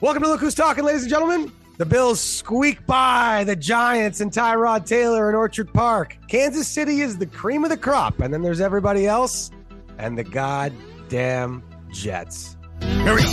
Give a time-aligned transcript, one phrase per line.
[0.00, 1.52] Welcome to Look Who's Talking, ladies and gentlemen.
[1.76, 6.16] The Bills squeak by the Giants and Tyrod Taylor in Orchard Park.
[6.26, 9.50] Kansas City is the cream of the crop, and then there's everybody else
[9.98, 12.56] and the goddamn Jets.
[12.80, 13.28] Here we go.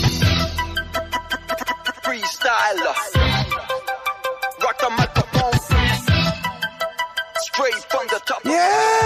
[2.03, 2.95] Freestyler.
[4.61, 5.53] Rock the microphone.
[7.37, 8.41] Straight from the top.
[8.43, 8.96] Yeah!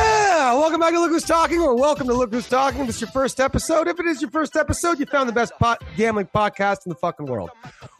[0.54, 2.82] Welcome back to Look Who's Talking, or welcome to Look Who's Talking.
[2.82, 5.54] If it's your first episode, if it is your first episode, you found the best
[5.58, 7.50] pot- gambling podcast in the fucking world.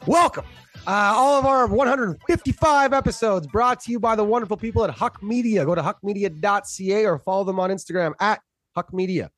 [0.06, 0.44] Welcome.
[0.86, 5.22] Uh, all of our 155 episodes brought to you by the wonderful people at Huck
[5.22, 5.64] Media.
[5.64, 8.40] Go to huckmedia.ca or follow them on Instagram at
[8.74, 9.30] Huck Media.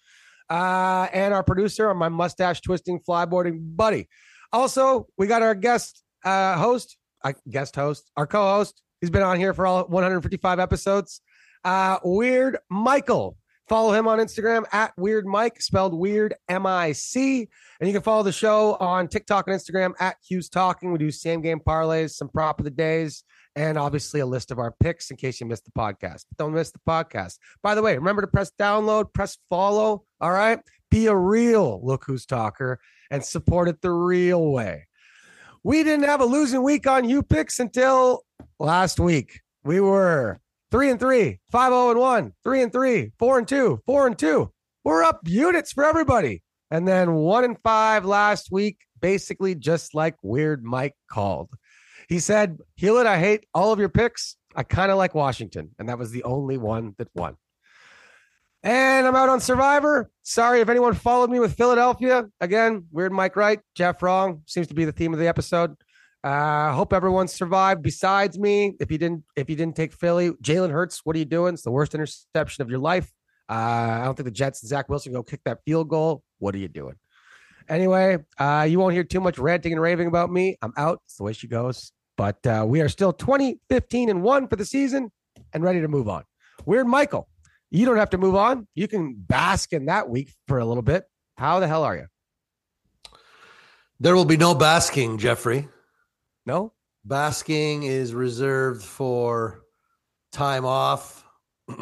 [0.51, 4.09] Uh, and our producer, my mustache twisting, flyboarding buddy.
[4.53, 8.83] Also, we got our guest uh, host, uh, guest host, our co-host.
[9.01, 11.21] He's been on here for all 155 episodes.
[11.65, 13.37] Uh, Weird Michael.
[13.69, 17.49] Follow him on Instagram at Weird Mike, spelled Weird M I C.
[17.81, 20.93] And you can follow the show on TikTok and Instagram at Hughes Talking.
[20.93, 23.25] We do same game parlays, some prop of the days,
[23.57, 26.27] and obviously a list of our picks in case you missed the podcast.
[26.29, 27.39] But Don't miss the podcast.
[27.63, 30.05] By the way, remember to press download, press follow.
[30.21, 30.61] All right.
[30.91, 32.79] Be a real look who's talker
[33.11, 34.87] and support it the real way.
[35.63, 38.25] We didn't have a losing week on you picks until
[38.59, 39.41] last week.
[39.65, 40.39] We were
[40.75, 44.19] three and three, five zero and one, three and three, four and two, four and
[44.19, 44.51] two.
[44.83, 46.43] We're up units for everybody.
[46.69, 51.51] And then one and five last week, basically just like Weird Mike called.
[52.09, 54.35] He said, Hewlett, I hate all of your picks.
[54.57, 55.71] I kind of like Washington.
[55.79, 57.37] And that was the only one that won.
[58.65, 60.11] And I'm out on Survivor.
[60.25, 62.25] Sorry if anyone followed me with Philadelphia.
[62.41, 64.43] Again, Weird Mike right, Jeff wrong.
[64.47, 65.77] Seems to be the theme of the episode.
[66.25, 68.75] Uh, hope everyone survived besides me.
[68.81, 71.53] If you didn't, if you didn't take Philly, Jalen Hurts, what are you doing?
[71.53, 73.13] It's the worst interception of your life.
[73.47, 76.23] Uh, I don't think the Jets and Zach Wilson go kick that field goal.
[76.39, 76.95] What are you doing?
[77.69, 80.57] Anyway, uh, you won't hear too much ranting and raving about me.
[80.63, 81.03] I'm out.
[81.05, 81.93] It's the way she goes.
[82.17, 85.13] But uh, we are still 20, 15, and one for the season
[85.53, 86.25] and ready to move on.
[86.65, 87.29] Weird Michael,
[87.71, 88.67] you don't have to move on.
[88.75, 91.05] You can bask in that week for a little bit.
[91.37, 92.07] How the hell are you?
[94.01, 95.69] There will be no basking, Jeffrey.
[96.47, 96.73] No?
[97.05, 99.63] Basking is reserved for
[100.33, 101.25] time off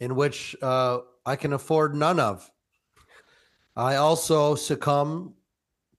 [0.00, 2.48] in which uh, I can afford none of.
[3.74, 5.34] I also succumb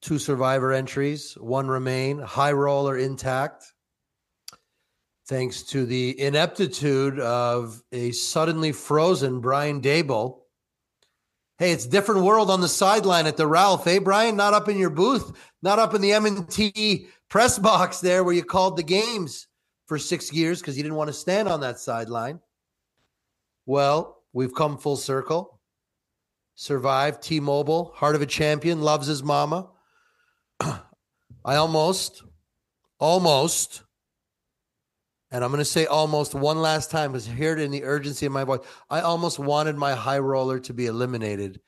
[0.02, 1.34] to survivor entries.
[1.34, 3.74] One remain, high roller intact.
[5.28, 10.42] Thanks to the ineptitude of a suddenly frozen Brian Daboll.
[11.58, 13.86] Hey, it's different world on the sideline at the Ralph.
[13.86, 18.24] Hey, Brian, not up in your booth, not up in the M&T press box there
[18.24, 19.48] where you called the games
[19.88, 22.40] for six years because you didn't want to stand on that sideline.
[23.66, 25.60] Well, we've come full circle.
[26.54, 29.68] Survived T Mobile, heart of a champion, loves his mama.
[30.60, 32.22] I almost,
[33.00, 33.82] almost,
[35.32, 37.84] and I'm going to say almost one last time because I hear it in the
[37.84, 38.60] urgency of my voice.
[38.92, 41.62] I almost wanted my high roller to be eliminated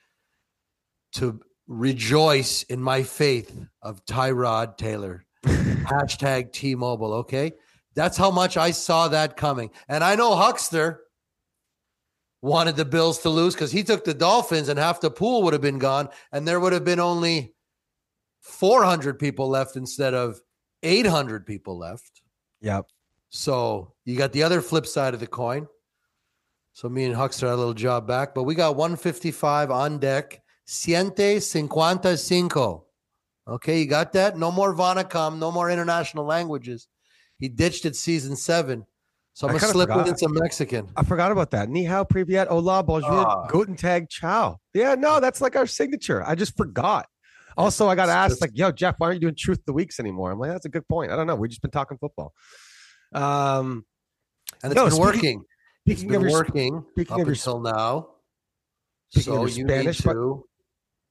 [1.13, 5.25] to rejoice in my faith of Tyrod Taylor.
[5.85, 7.13] Hashtag T Mobile.
[7.13, 7.53] Okay.
[7.95, 9.69] That's how much I saw that coming.
[9.87, 11.01] And I know Huckster
[12.41, 15.53] wanted the Bills to lose because he took the Dolphins and half the pool would
[15.53, 16.09] have been gone.
[16.31, 17.53] And there would have been only
[18.41, 20.39] 400 people left instead of
[20.83, 22.21] 800 people left.
[22.61, 22.85] Yep.
[23.29, 25.67] So you got the other flip side of the coin.
[26.73, 30.41] So me and Huckster had a little job back, but we got 155 on deck.
[30.67, 32.84] Ciente cincuenta cinco.
[33.47, 34.37] Okay, you got that?
[34.37, 36.87] No more Vanacom, no more international languages.
[37.37, 38.85] He ditched it season seven.
[39.33, 40.07] So I'm gonna slip forgot.
[40.07, 40.87] it in some Mexican.
[40.95, 41.69] I forgot about that.
[41.69, 43.47] Ni hao, privyet, hola, bonjour, Ah.
[43.47, 44.57] guten tag, ciao.
[44.73, 46.23] Yeah, no, that's like our signature.
[46.25, 47.05] I just forgot.
[47.57, 49.99] Also, I got asked, like, yo, Jeff, why aren't you doing Truth of the Weeks
[49.99, 50.31] anymore?
[50.31, 51.11] I'm like, that's a good point.
[51.11, 51.35] I don't know.
[51.35, 52.33] We've just been talking football.
[53.13, 53.85] Um,
[54.63, 55.43] And it's No, been speaking- working.
[55.85, 58.07] It's speaking been of your working speaking up of your- until now.
[59.09, 60.43] Speaking of so your you Spanish, to.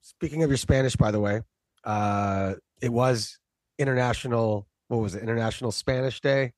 [0.00, 1.42] speaking of your Spanish, by the way,
[1.84, 3.38] uh, it was
[3.78, 5.22] International, what was it?
[5.22, 6.52] International Spanish Day,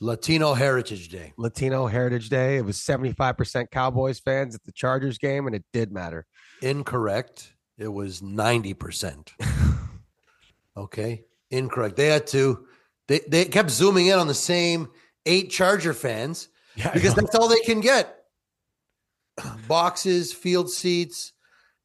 [0.00, 1.32] Latino Heritage Day.
[1.36, 2.56] Latino Heritage Day.
[2.56, 6.26] It was 75% Cowboys fans at the Chargers game, and it did matter.
[6.62, 7.54] Incorrect.
[7.76, 9.30] It was 90%.
[10.76, 11.24] okay.
[11.50, 11.96] Incorrect.
[11.96, 12.66] They had to,
[13.06, 14.88] they, they kept zooming in on the same
[15.26, 18.14] eight Charger fans Yeah, because that's all they can get.
[19.66, 21.32] Boxes, field seats.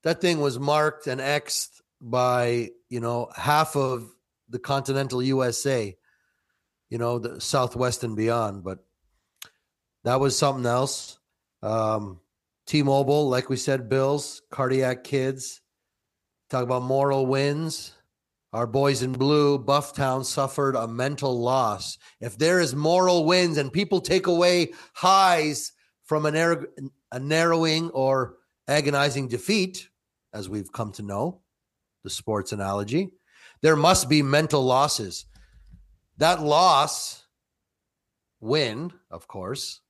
[0.03, 1.72] That thing was marked and X'd
[2.03, 4.09] by, you know, half of
[4.49, 5.95] the continental USA,
[6.89, 8.63] you know, the Southwest and beyond.
[8.63, 8.85] But
[10.03, 11.17] that was something else.
[11.61, 12.19] Um,
[12.67, 15.61] T Mobile, like we said, Bills, cardiac kids.
[16.49, 17.93] Talk about moral wins.
[18.53, 21.97] our boys in blue, Bufftown, suffered a mental loss.
[22.21, 25.71] If there is moral wins and people take away highs
[26.05, 26.63] from a, narrow,
[27.11, 28.35] a narrowing or
[28.67, 29.89] agonizing defeat,
[30.33, 31.41] as we've come to know,
[32.03, 33.09] the sports analogy,
[33.61, 35.25] there must be mental losses.
[36.17, 37.23] That loss,
[38.39, 39.81] win, of course,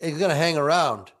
[0.00, 1.12] is going to hang around.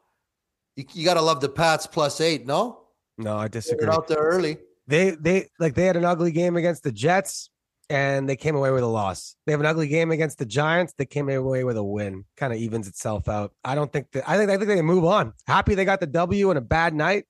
[0.76, 2.80] You, you got to love the Pats plus eight, no?
[3.16, 3.88] No, I disagree.
[3.88, 4.58] out there early.
[4.86, 7.48] They they like they had an ugly game against the Jets
[7.88, 9.36] and they came away with a loss.
[9.46, 10.94] They have an ugly game against the Giants.
[10.96, 12.24] They came away with a win.
[12.36, 13.52] Kind of evens itself out.
[13.64, 15.32] I don't think that I think I think they can move on.
[15.46, 17.24] Happy they got the W in a bad night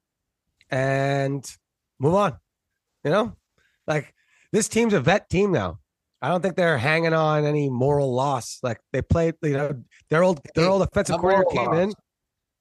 [0.70, 1.48] and
[1.98, 2.36] move on.
[3.04, 3.36] You know?
[3.86, 4.14] Like
[4.52, 5.78] this team's a vet team now.
[6.22, 8.58] I don't think they're hanging on any moral loss.
[8.62, 11.92] Like they played, you know, their old their old offensive coordinator came in.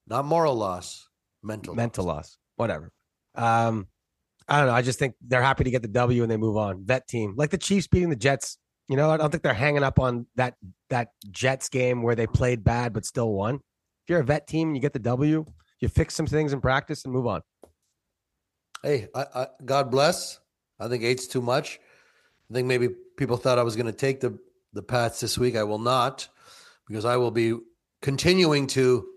[0.06, 1.08] Not moral loss,
[1.42, 1.74] mental.
[1.74, 2.92] mental loss, whatever.
[3.36, 3.88] Um,
[4.50, 4.74] I don't know.
[4.74, 6.84] I just think they're happy to get the W and they move on.
[6.86, 8.58] Vet team, like the Chiefs beating the Jets.
[8.90, 10.56] You know, I don't think they're hanging up on that
[10.90, 13.56] that Jets game where they played bad but still won.
[13.56, 15.46] If you're a vet team and you get the W,
[15.80, 17.42] you fix some things in practice and move on.
[18.84, 20.40] Hey, I, I, God bless.
[20.80, 21.80] I think eight's too much.
[22.52, 24.38] I think maybe people thought I was going to take the
[24.74, 25.56] the Pats this week.
[25.56, 26.28] I will not,
[26.88, 27.56] because I will be
[28.02, 29.08] continuing to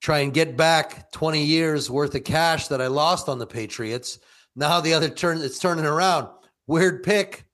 [0.00, 4.18] try and get back 20 years worth of cash that I lost on the Patriots.
[4.56, 6.28] Now the other turn it's turning around.
[6.66, 7.44] Weird pick.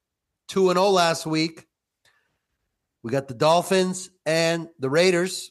[0.49, 1.67] 2 and 0 last week.
[3.03, 5.51] We got the Dolphins and the Raiders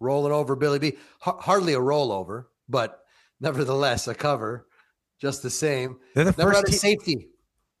[0.00, 0.98] rolling over Billy B.
[1.20, 3.03] Hardly a rollover, but
[3.44, 4.66] nevertheless a cover
[5.20, 5.98] just the same.
[6.14, 6.78] They're the Never first had a team.
[6.78, 7.28] safety.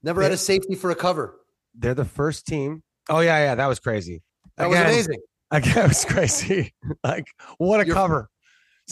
[0.02, 1.40] Never had a safety for a cover.
[1.74, 2.82] They're the first team.
[3.08, 4.22] Oh yeah, yeah, that was crazy.
[4.56, 5.20] That Again, was amazing.
[5.50, 6.74] Again, it was crazy.
[7.02, 7.26] like
[7.58, 8.30] what a You're- cover.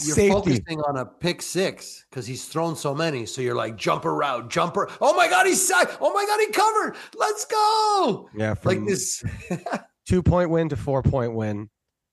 [0.03, 0.31] You're Safety.
[0.33, 3.27] focusing on a pick six because he's thrown so many.
[3.27, 4.89] So you're like jumper route, jumper.
[5.03, 5.87] Oh my god, he's side.
[6.01, 6.97] Oh my god, he covered.
[7.15, 8.31] Let's go.
[8.35, 9.23] Yeah, Like this.
[10.09, 11.69] two point win to four point win,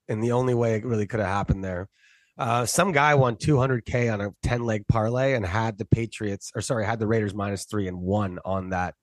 [0.08, 1.88] and the only way it really could have happened there.
[2.40, 6.62] Uh, some guy won 200k on a 10 leg parlay and had the Patriots, or
[6.62, 8.94] sorry, had the Raiders minus three and one on that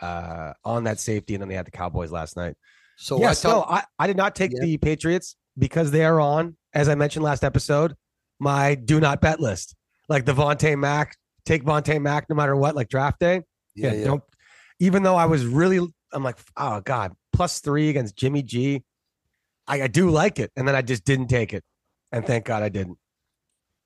[0.00, 2.56] uh, on that safety, and then they had the Cowboys last night.
[2.98, 4.60] So yes, I no, I, I did not take Yeah.
[4.60, 7.94] the Patriots because they are on, as I mentioned last episode,
[8.38, 9.74] my do not bet list.
[10.08, 11.16] Like the Vontae Mac,
[11.46, 13.42] take Vontae Mac no matter what, like draft day.
[13.74, 14.04] yeah, yeah.
[14.04, 14.22] Don't
[14.78, 15.80] even though I was really
[16.12, 18.84] I'm like, oh God, plus three against Jimmy G.
[19.66, 20.50] I, I do like it.
[20.56, 21.62] And then I just didn't take it.
[22.12, 22.98] And thank God I didn't.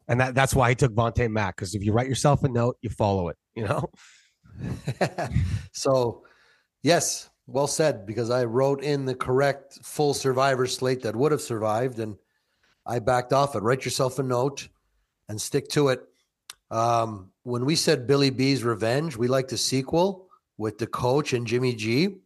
[0.09, 1.57] And that, that's why he took Vontae Mac.
[1.57, 3.91] Because if you write yourself a note, you follow it, you know?
[5.73, 6.25] so,
[6.83, 8.07] yes, well said.
[8.07, 12.17] Because I wrote in the correct full survivor slate that would have survived, and
[12.87, 13.63] I backed off it.
[13.63, 14.69] Write yourself a note
[15.29, 16.03] and stick to it.
[16.71, 21.47] Um, when we said Billy B's Revenge, we liked the sequel with the coach and
[21.47, 22.17] Jimmy G.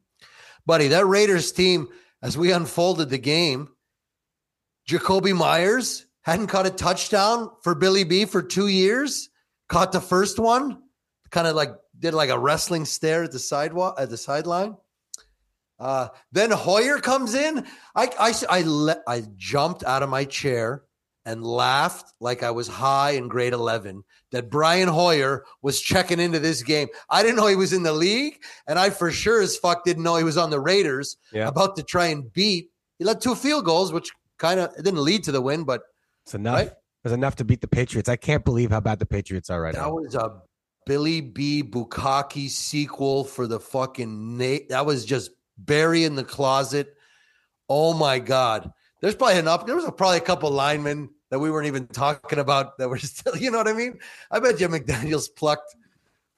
[0.66, 1.88] Buddy, that Raiders team,
[2.22, 3.68] as we unfolded the game,
[4.88, 9.28] Jakobi Meyers hadn't caught a touchdown for Billy B for two years.
[9.68, 10.82] Caught the first one,
[11.30, 14.76] kind of like did like a wrestling stare at the sidewalk at the sideline.
[15.78, 17.66] Uh, then Hoyer comes in.
[17.94, 20.84] I I I, le- I jumped out of my chair
[21.24, 24.04] and laughed like I was high in grade eleven.
[24.30, 26.88] That Brian Hoyer was checking into this game.
[27.10, 30.04] I didn't know he was in the league, and I for sure as fuck didn't
[30.04, 31.16] know he was on the Raiders.
[31.32, 31.48] Yeah.
[31.48, 32.70] About to try and beat.
[32.98, 35.82] He led two field goals, which kind of it didn't lead to the win, but
[36.24, 36.54] It's enough.
[36.58, 36.72] Right.
[37.04, 38.08] It's enough to beat the Patriots.
[38.08, 39.86] I can't believe how bad the Patriots are right That now.
[39.86, 40.42] That was a
[40.86, 41.62] Billy B.
[41.62, 44.68] Bukaki sequel for the fucking Nate.
[44.70, 46.94] That was just bury in the closet.
[47.68, 48.72] Oh my god!
[49.00, 49.66] There's probably enough.
[49.66, 52.98] There was a, probably a couple linemen that we weren't even talking about that were
[53.00, 53.36] still.
[53.36, 53.98] You know what I mean?
[54.30, 55.74] I bet you McDaniels plucked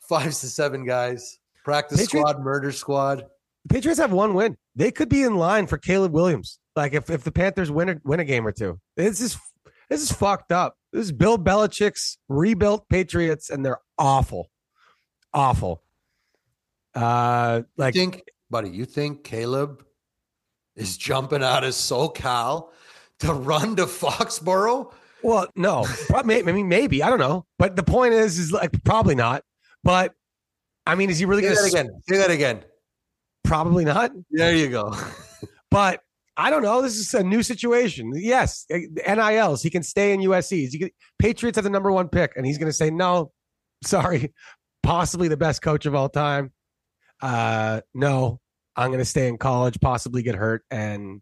[0.01, 1.39] five to seven guys.
[1.65, 3.25] Practice Patriots- squad, murder squad.
[3.65, 4.57] The Patriots have one win.
[4.75, 6.59] They could be in line for Caleb Williams.
[6.79, 8.79] Like if, if the Panthers win a, win a game or two.
[8.97, 9.37] This is
[9.91, 10.77] this is fucked up.
[10.93, 14.49] This is Bill Belichick's rebuilt Patriots, and they're awful,
[15.35, 15.83] awful.
[16.95, 18.71] Uh, like you think, buddy?
[18.71, 19.85] You think Caleb
[20.77, 22.69] is jumping out of SoCal
[23.21, 24.93] to run to Foxborough?
[25.23, 28.53] Well, no, Prob- may- I mean maybe I don't know, but the point is, is
[28.53, 29.43] like probably not.
[29.83, 30.15] But
[30.87, 31.77] I mean, is he really Say going that to?
[31.77, 32.01] again.
[32.09, 32.65] Say that again.
[33.43, 34.13] Probably not.
[34.31, 34.95] There you go.
[35.71, 36.01] But
[36.39, 36.81] I don't know.
[36.81, 38.13] This is a new situation.
[38.15, 39.61] Yes, eh, NILs.
[39.61, 40.89] He can stay in USC.
[41.19, 43.33] Patriots have the number one pick, and he's going to say no.
[43.83, 44.33] Sorry,
[44.85, 46.53] possibly the best coach of all time.
[47.21, 48.41] Uh, no,
[48.77, 51.21] I'm going to stay in college, possibly get hurt, and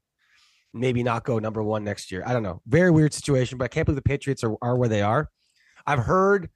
[0.74, 2.22] maybe not go number one next year.
[2.26, 2.60] I don't know.
[2.66, 5.30] Very weird situation, but I can't believe the Patriots are, are where they are.
[5.86, 6.50] I've heard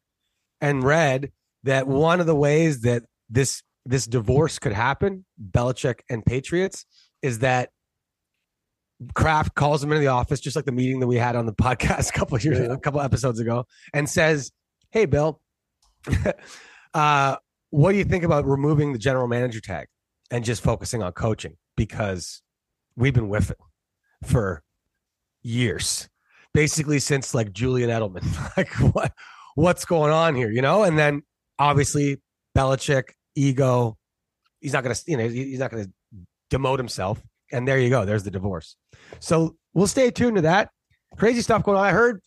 [0.61, 1.33] and read
[1.64, 6.85] that one of the ways that this this divorce could happen, Belichick and Patriots,
[7.23, 7.71] is that
[9.14, 11.52] Kraft calls him into the office, just like the meeting that we had on the
[11.62, 12.73] podcast a couple of years, Yeah.
[12.73, 14.52] a couple episodes ago, and says,
[14.90, 15.40] "Hey, Bill,
[16.95, 17.37] uh,
[17.71, 19.87] what do you think about removing the general manager tag
[20.30, 21.57] and just focusing on coaching?
[21.76, 22.42] Because
[22.97, 23.57] we've been whiffing
[24.25, 24.62] for
[25.42, 26.09] years,
[26.52, 28.25] basically since like Julian Edelman.
[28.57, 29.12] like, what
[29.54, 30.50] what's going on here?
[30.50, 30.83] You know?
[30.85, 31.23] And then
[31.59, 32.21] obviously
[32.57, 33.97] Belichick ego.
[34.61, 35.92] He's not going to, you know, he's not going to
[36.57, 37.23] demote himself.
[37.52, 38.04] And there you go.
[38.04, 38.76] There's the divorce.
[39.19, 40.71] So we'll stay tuned to that.
[41.16, 41.85] Crazy stuff going on.
[41.85, 42.21] I heard,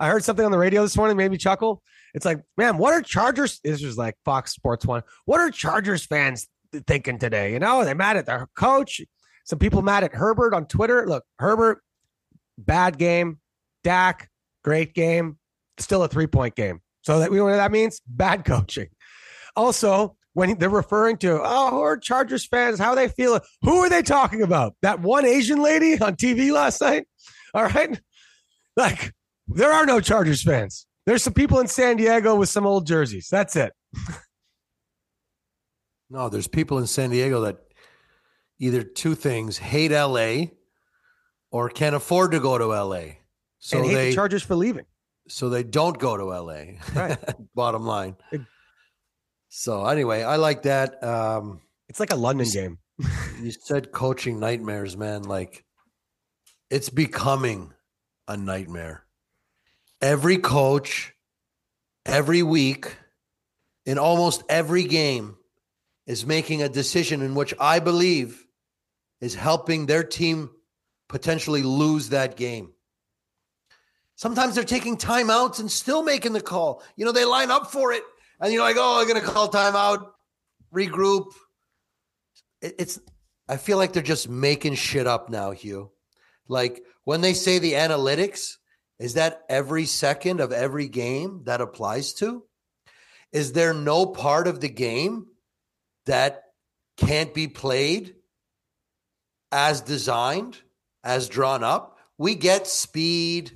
[0.00, 1.82] I heard something on the radio this morning, made me chuckle.
[2.14, 3.60] It's like, man, what are Chargers?
[3.62, 5.02] This was like Fox Sports One.
[5.24, 6.48] What are Chargers fans
[6.86, 7.52] thinking today?
[7.52, 9.00] You know, they're mad at their coach.
[9.44, 11.06] Some people mad at Herbert on Twitter.
[11.06, 11.82] Look, Herbert,
[12.58, 13.38] bad game.
[13.82, 14.30] Dak,
[14.62, 15.38] great game.
[15.78, 16.80] Still a three point game.
[17.02, 18.00] So that we know what that means?
[18.06, 18.88] Bad coaching.
[19.56, 22.78] Also, when they're referring to, oh, who are Chargers fans?
[22.78, 23.40] How they feel?
[23.62, 24.74] Who are they talking about?
[24.82, 27.06] That one Asian lady on TV last night?
[27.54, 28.00] All right.
[28.76, 29.12] Like,
[29.48, 30.86] there are no Chargers fans.
[31.04, 33.28] There's some people in San Diego with some old jerseys.
[33.30, 33.72] That's it.
[36.08, 37.58] No, there's people in San Diego that
[38.58, 40.46] either two things hate LA
[41.50, 43.02] or can't afford to go to LA.
[43.58, 44.84] So they the Chargers for leaving.
[45.28, 46.78] so they don't go to LA.
[46.94, 47.18] Right.
[47.54, 48.16] Bottom line.
[49.54, 51.04] So anyway, I like that.
[51.04, 52.54] Um, It's like a London Yes.
[52.54, 52.78] game.
[53.42, 55.24] you said coaching nightmares, man.
[55.24, 55.62] Like
[56.70, 57.74] it's becoming
[58.26, 59.04] a nightmare.
[60.00, 61.12] Every coach,
[62.06, 62.96] every week,
[63.84, 65.36] in almost every game,
[66.06, 68.46] is making a decision in which I believe
[69.20, 70.48] is helping their team
[71.10, 72.72] potentially lose that game.
[74.16, 76.82] Sometimes they're taking timeouts and still making the call.
[76.96, 78.02] You know, they line up for it,
[78.42, 80.10] and you're like, oh, I'm to call timeout,
[80.74, 81.32] regroup.
[82.60, 83.00] It- It's,
[83.48, 85.90] I feel like they're just making shit up now, Hugh.
[86.48, 88.56] Like when they say the analytics,
[88.98, 92.44] is that every second of every game that applies to?
[93.32, 95.26] Is there no part of the game
[96.06, 96.42] that
[96.96, 98.14] can't be played
[99.50, 100.58] as designed,
[101.02, 101.98] as drawn up?
[102.18, 103.52] We get speed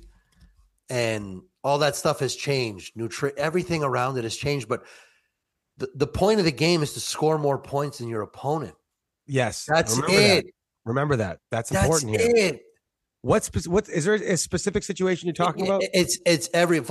[0.89, 2.95] and all that stuff has changed.
[2.95, 4.83] Nutri- everything around it has changed, but
[5.77, 8.75] the, the point of the game is to score more points than your opponent.
[9.25, 9.65] Yes.
[9.67, 10.45] That's remember it.
[10.45, 10.53] That.
[10.85, 11.39] Remember that.
[11.51, 12.31] That's That's important here.
[12.53, 12.61] it.
[13.21, 15.83] What's what is there a specific situation you're talking It- about?
[15.93, 16.81] It's it's every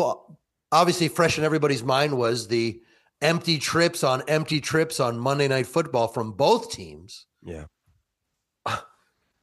[0.73, 2.81] obviously fresh in everybody's mind was the
[3.23, 7.27] empty trips on empty trips on Monday Night Football from both teams.
[7.43, 7.65] Yeah.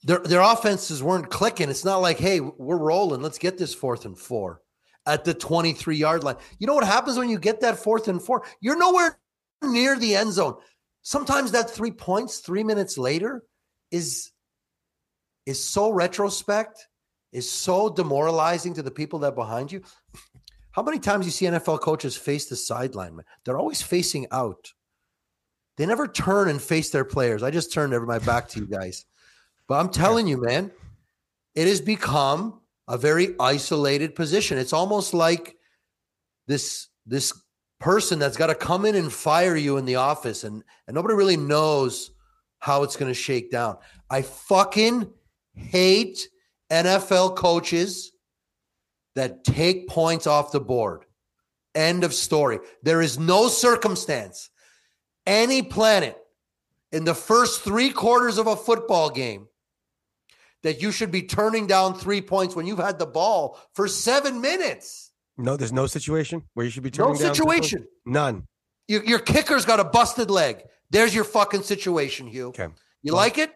[0.06, 1.70] Their their offenses weren't clicking.
[1.70, 3.22] It's not like, hey, we're rolling.
[3.22, 4.62] Let's get this fourth and four
[5.06, 6.38] at the 23 yard line.
[6.60, 8.44] You know what happens when you get that fourth and four?
[8.62, 9.18] You're nowhere
[9.64, 10.56] near the end zone.
[11.02, 13.44] Sometimes that three points three minutes later
[13.92, 14.32] is
[15.46, 16.88] is so retrospect,
[17.34, 19.82] is so demoralizing to the people that behind you.
[20.72, 23.18] How many times you see NFL coaches face the sideline?
[23.18, 23.26] man?
[23.44, 24.72] They're always facing out.
[25.78, 27.44] They never turn and face their players.
[27.44, 29.06] I just turned every my back to you guys.
[29.68, 30.72] But I'm telling you, man,
[31.56, 34.58] it has become a very isolated position.
[34.58, 35.56] It's almost like
[36.48, 37.34] this this
[37.80, 41.16] person that's got to come in and fire you in the office and and nobody
[41.16, 42.12] really knows
[42.60, 43.78] how it's going to shake down.
[44.10, 45.12] I fucking
[45.54, 46.28] hate
[46.72, 48.12] NFL coaches
[49.16, 51.06] that take points off the board.
[51.76, 52.60] End of story.
[52.82, 54.50] There is no circumstance,
[55.26, 56.18] any planet
[56.92, 59.48] in the first three quarters of a football game
[60.64, 64.42] that you should be turning down three points when you've had the ball for seven
[64.42, 65.12] minutes.
[65.38, 67.36] No, there's no situation where you should be No turning down.
[67.36, 67.86] situation.
[68.06, 68.48] None.
[68.88, 70.64] Your, your kicker's got a busted leg.
[70.90, 72.48] There's your fucking situation, Hugh.
[72.50, 72.68] Okay.
[73.02, 73.52] You Well, like it?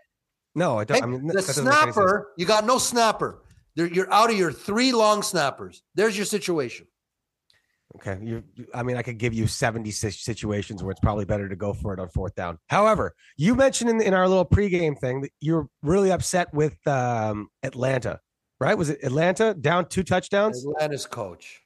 [0.55, 0.97] No, I don't.
[0.97, 1.95] Hey, I mean, the that doesn't make any sense.
[1.95, 3.43] snapper, you got no snapper.
[3.75, 5.83] There- You're out of your three long snappers.
[5.93, 6.87] There's your situation.
[7.97, 8.19] Okay.
[8.23, 11.73] You, I mean, I could give you 70 situations where it's probably better to go
[11.73, 12.59] for it on fourth down.
[12.67, 17.47] However, you mentioned in, in our little pregame thing that you're really upset with um,
[17.63, 18.19] Atlanta,
[18.59, 18.77] right?
[18.77, 20.65] Was it Atlanta down two touchdowns?
[20.65, 21.61] Atlanta's coach.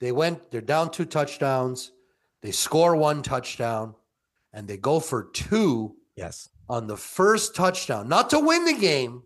[0.00, 1.92] They went, they're down two touchdowns.
[2.42, 3.94] They score one touchdown
[4.52, 6.48] and they go for two Yes.
[6.68, 9.22] on the first touchdown, not to win the game,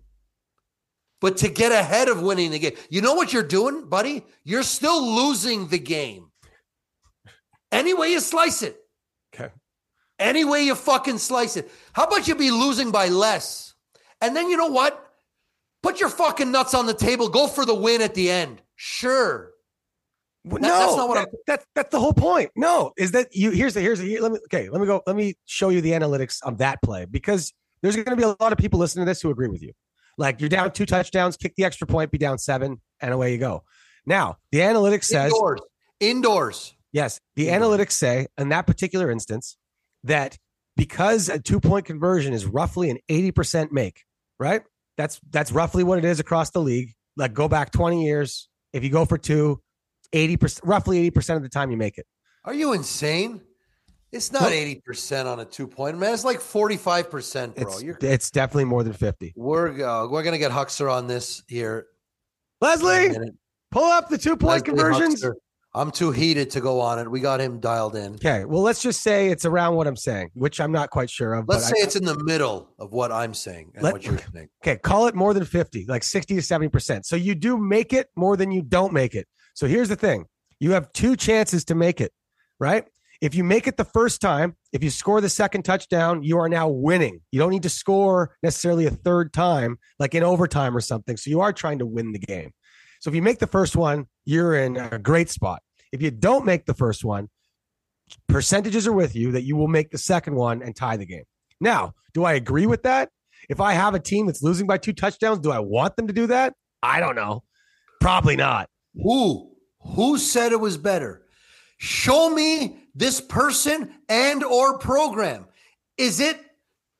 [1.20, 2.76] but to get ahead of winning the game.
[2.90, 4.24] You know what you're doing, buddy?
[4.44, 6.30] You're still losing the game.
[7.72, 8.78] Any way you slice it.
[9.34, 9.52] Okay.
[10.18, 11.70] Any way you fucking slice it.
[11.92, 13.74] How about you be losing by less?
[14.20, 15.04] And then you know what?
[15.82, 17.28] Put your fucking nuts on the table.
[17.28, 18.62] Go for the win at the end.
[18.76, 19.52] Sure.
[20.44, 22.50] That- no, that's not what that- that's that's the whole point.
[22.56, 23.50] No, is that you?
[23.50, 24.70] Here's the here's the here, let me okay.
[24.70, 25.02] Let me go.
[25.06, 28.34] Let me show you the analytics of that play because there's going to be a
[28.40, 29.72] lot of people listening to this who agree with you.
[30.18, 33.38] Like you're down two touchdowns, kick the extra point, be down seven, and away you
[33.38, 33.62] go.
[34.04, 35.60] Now the analytics says Indoors.
[36.00, 36.74] Indoors.
[36.92, 37.20] yes.
[37.36, 37.80] The Indoors.
[37.80, 39.56] analytics say in that particular instance
[40.04, 40.36] that
[40.76, 44.02] because a two point conversion is roughly an eighty percent make,
[44.38, 44.62] right?
[44.96, 46.92] That's that's roughly what it is across the league.
[47.16, 49.60] Like go back twenty years, if you go for two,
[50.14, 52.06] 80%, roughly 80% of the time you make it.
[52.44, 53.42] Are you insane?
[54.10, 56.14] It's not Well- 80% on a two point, man.
[56.14, 57.66] It's like 45%, bro.
[57.68, 59.34] It's, You're, it's definitely more than 50.
[59.36, 61.86] we're uh, we're going to get Huxer on this here.
[62.60, 63.14] Leslie,
[63.70, 65.22] pull up the two point conversions.
[65.22, 65.36] Huxter.
[65.74, 67.08] I'm too heated to go on it.
[67.08, 68.14] We got him dialed in.
[68.14, 68.46] Okay.
[68.46, 71.46] Well, let's just say it's around what I'm saying, which I'm not quite sure of.
[71.46, 74.18] Let's say I- it's in the middle of what I'm saying and Let- what you're
[74.34, 74.48] saying.
[74.64, 77.04] okay, call it more than 50, like 60 to 70%.
[77.04, 79.28] So you do make it more than you don't make it.
[79.54, 80.24] So here's the thing
[80.58, 82.12] you have two chances to make it,
[82.58, 82.84] right?
[83.20, 86.48] If you make it the first time, if you score the second touchdown, you are
[86.48, 87.20] now winning.
[87.32, 91.16] You don't need to score necessarily a third time, like in overtime or something.
[91.16, 92.52] So you are trying to win the game.
[93.00, 95.62] So if you make the first one, you're in a great spot.
[95.90, 97.28] If you don't make the first one,
[98.28, 101.24] percentages are with you that you will make the second one and tie the game.
[101.60, 103.10] Now, do I agree with that?
[103.48, 106.12] If I have a team that's losing by two touchdowns, do I want them to
[106.12, 106.54] do that?
[106.82, 107.42] I don't know.
[108.00, 108.68] Probably not.
[108.94, 109.52] Who?
[109.94, 111.24] Who said it was better?
[111.78, 115.46] Show me this person and or program.
[115.96, 116.38] Is it,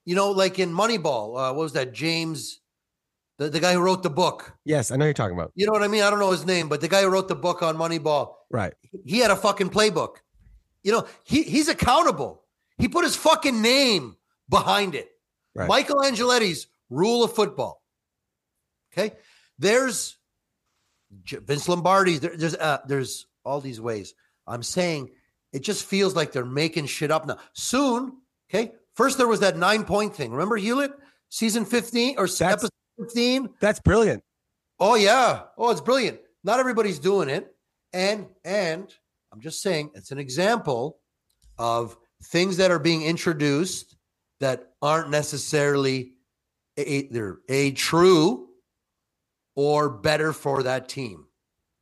[0.05, 1.37] you know, like in Moneyball?
[1.37, 1.93] Uh, what was that?
[1.93, 2.61] James,
[3.39, 4.55] the, the guy who wrote the book.
[4.65, 5.53] Yes, I know you're talking about.
[5.55, 6.03] You know what I mean?
[6.03, 8.73] I don't know his name, but the guy who wrote the book on Moneyball, Right.
[9.05, 10.17] he had a fucking playbook.
[10.85, 12.45] You know, he he's accountable.
[12.79, 14.17] He put his fucking name
[14.49, 15.09] behind it.
[15.55, 15.69] Right.
[15.69, 17.83] Michael Angeletti's rule of football.
[18.93, 19.17] Okay,
[19.59, 20.17] there's
[21.11, 22.19] Vince Lombardi.
[22.19, 24.15] There, there's uh, there's all these ways.
[24.49, 25.11] I'm saying
[25.53, 27.39] it just feels like they're making shit up now.
[27.53, 28.19] Soon,
[28.51, 28.73] okay.
[28.95, 30.33] First there was that nine point thing.
[30.33, 30.93] Remember Hewlett,
[31.29, 33.49] season fifteen or That's- episode fifteen.
[33.61, 34.25] That's brilliant.
[34.81, 35.43] Oh yeah.
[35.57, 36.21] Oh, it's brilliant.
[36.45, 37.55] Not everybody's doing it.
[37.93, 38.93] And and
[39.33, 40.99] I'm just saying it's an example
[41.59, 43.97] of things that are being introduced
[44.41, 46.13] that aren't necessarily
[46.77, 48.49] either a true
[49.57, 51.27] or better for that team.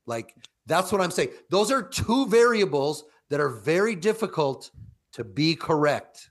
[0.05, 0.33] Like
[0.67, 1.29] that's what I'm saying.
[1.49, 4.69] Those are two variables that are very difficult
[5.13, 6.29] to be correct.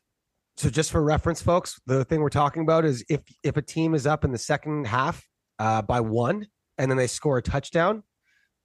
[0.56, 3.94] So just for reference, folks, the thing we're talking about is if if a team
[3.94, 5.26] is up in the second half
[5.58, 6.46] uh, by one
[6.78, 8.02] and then they score a touchdown,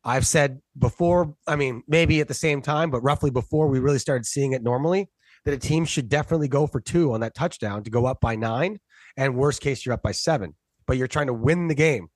[0.04, 4.00] I've said before, I mean, maybe at the same time, but roughly before we really
[4.00, 5.10] started seeing it normally,
[5.46, 8.36] that a team should definitely go for two on that touchdown to go up by
[8.36, 8.80] nine.
[9.18, 10.56] And worst case, you're up by seven,
[10.88, 12.08] but you're trying to win the game.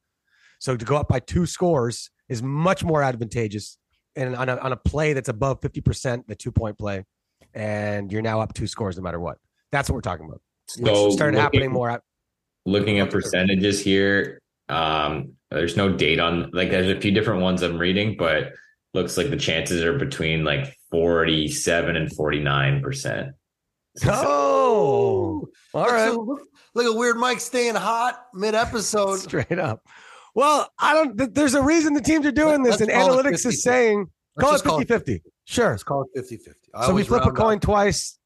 [0.60, 3.78] So to go up by two scores is much more advantageous
[4.16, 7.04] and on a, on a play that's above 50%, the two point play,
[7.54, 9.38] and you're now up two scores no matter what.
[9.72, 10.42] That's what we're talking about.
[10.80, 12.02] Which So started looking- happening more at
[12.68, 17.62] looking at percentages here um there's no date on like there's a few different ones
[17.62, 18.54] i'm reading but
[18.96, 23.28] looks like the chances are between like 47 and 49 percent
[24.04, 26.12] Oh, all Look, right.
[26.14, 26.42] look,
[26.74, 29.18] look at weird Mike staying hot mid episode.
[29.20, 29.82] Straight up.
[30.36, 33.46] Well, I don't, th- there's a reason the teams are doing this, Let's and analytics
[33.46, 34.08] is saying
[34.40, 35.24] call it call 50 it 50.
[35.46, 35.72] Sure.
[35.72, 36.52] Let's call it 50 50.
[36.86, 38.20] So we flip a coin twice.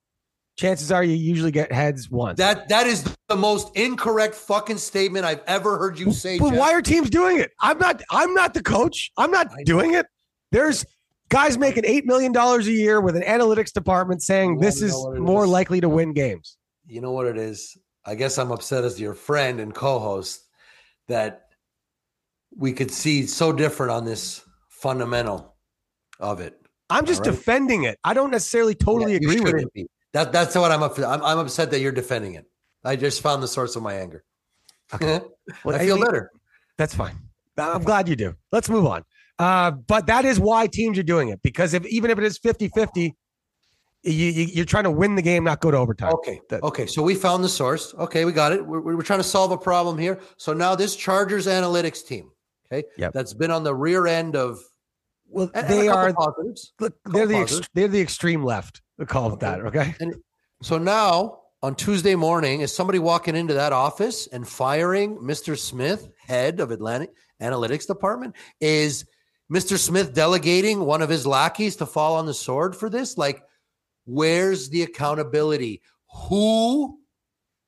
[0.58, 2.38] Chances are you usually get heads once.
[2.38, 6.38] That that is the most incorrect fucking statement I've ever heard you say.
[6.38, 6.60] but Jeff.
[6.60, 7.52] why are teams doing it?
[7.62, 8.02] I'm not.
[8.12, 9.10] I'm not the coach.
[9.16, 10.06] I'm not doing it.
[10.52, 10.86] There's
[11.30, 15.04] guys making eight million dollars a year with an analytics department saying this is know
[15.04, 15.50] what it more is?
[15.50, 16.58] likely to win games.
[16.88, 17.78] You know what it is?
[18.06, 20.42] I guess I'm upset as your friend and co-host
[21.08, 21.49] that
[22.56, 25.56] we could see so different on this fundamental
[26.20, 26.60] of it.
[26.90, 27.32] I'm just right.
[27.32, 28.00] defending it.
[28.04, 29.74] I don't necessarily totally Yeah, agree with it.
[29.74, 29.88] be.
[30.14, 31.06] That that's what I'm upset.
[31.06, 32.46] I'm, I'm upset that you're defending it.
[32.84, 34.24] I just found the source of my anger.
[35.64, 36.32] Well, I feel mean, better.
[36.78, 37.16] That's fine.
[37.58, 38.36] I'm glad you do.
[38.52, 39.04] Let's move on.
[39.40, 42.38] Uh, but that is why teams are doing it because if even if it is
[42.38, 43.16] 50 50,
[44.04, 46.14] you, you're trying to win the game, not go to overtime.
[46.14, 46.40] Okay.
[46.50, 46.86] That- okay.
[46.86, 47.94] So we found the source.
[47.96, 48.66] Okay, we got it.
[48.66, 50.20] We're, we're trying to solve a problem here.
[50.38, 52.32] So now this Chargers analytics team,
[52.72, 53.14] okay, Yep.
[53.14, 54.60] that's been on the rear end of
[55.28, 56.74] Well, and- they are positives.
[56.80, 58.82] look, they're the ex- they're the extreme left.
[58.98, 59.62] We call it that.
[59.62, 59.96] Okay.
[60.00, 60.16] And
[60.62, 65.58] So now on Tuesday morning, is somebody walking into that office and firing Mr.
[65.58, 68.36] Smith, head of Atlantic Analytics Department?
[68.60, 69.06] Is
[69.52, 69.78] Mr.
[69.78, 73.18] Smith delegating one of his lackeys to fall on the sword for this?
[73.18, 73.42] Like,
[74.06, 75.82] where's the accountability?
[76.28, 76.99] Who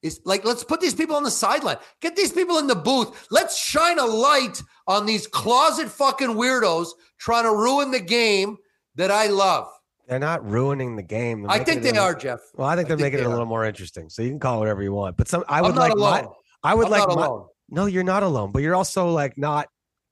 [0.02, 1.78] is like let's put these people on the sideline.
[2.02, 3.28] Get these people in the booth.
[3.32, 6.88] Let's shine a light on these closet fucking weirdos
[7.20, 8.58] trying to ruin the game
[8.96, 9.68] that I love.
[10.08, 11.44] They're not ruining the game.
[11.44, 12.40] They're I think they are, Jeff.
[12.56, 13.34] Well, I think they're think making they it a are.
[13.34, 14.10] little more interesting.
[14.10, 15.16] So you can call it whatever you want.
[15.16, 16.26] But some, I would like my.
[16.64, 19.68] I would I'm like my, no, you're not alone, but you're also like not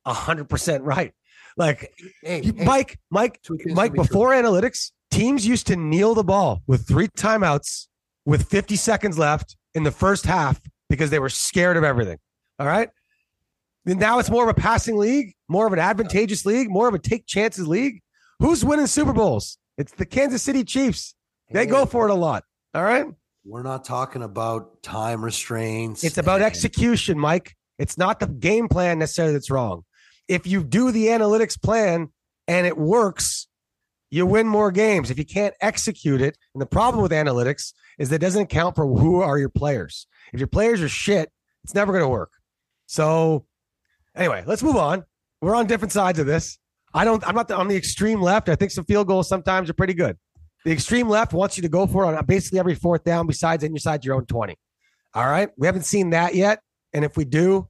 [0.05, 1.13] a hundred percent right.
[1.57, 4.05] Like Hey, you, hey, Mike, Mike, Mike, be true.
[4.07, 7.87] before analytics, teams used to kneel the ball with three timeouts
[8.25, 12.17] with 50 seconds left in the first half because they were scared of everything.
[12.57, 12.89] All right.
[13.85, 16.93] Then now it's more of a passing league, more of an advantageous league, more of
[16.93, 18.01] a take chances league.
[18.39, 19.57] Who's winning Super Bowls?
[19.77, 21.15] It's the Kansas City Chiefs.
[21.51, 22.43] They go for it a lot.
[22.73, 23.05] All right.
[23.45, 26.03] We're not talking about time restraints.
[26.03, 27.55] It's about and- execution, Mike.
[27.77, 29.83] It's not the game plan necessarily that's wrong.
[30.27, 32.09] If you do the analytics plan
[32.47, 33.47] and it works,
[34.09, 35.11] you win more games.
[35.11, 38.75] If you can't execute it, and the problem with analytics is that it doesn't account
[38.75, 40.07] for who are your players.
[40.33, 41.31] If your players are shit,
[41.63, 42.31] it's never going to work.
[42.85, 43.45] So,
[44.15, 45.05] anyway, let's move on.
[45.41, 46.57] We're on different sides of this.
[46.93, 47.25] I don't.
[47.27, 48.49] I'm not the, on the extreme left.
[48.49, 50.17] I think some field goals sometimes are pretty good.
[50.65, 53.63] The extreme left wants you to go for it on basically every fourth down, besides
[53.63, 54.57] inside your own twenty.
[55.13, 56.59] All right, we haven't seen that yet,
[56.93, 57.67] and if we do,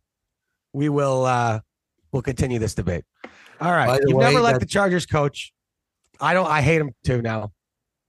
[0.73, 1.25] we will.
[1.25, 1.60] uh
[2.12, 3.04] We'll continue this debate.
[3.62, 5.54] All right, you've way, never liked the Chargers coach.
[6.19, 6.47] I don't.
[6.47, 7.51] I hate him too now.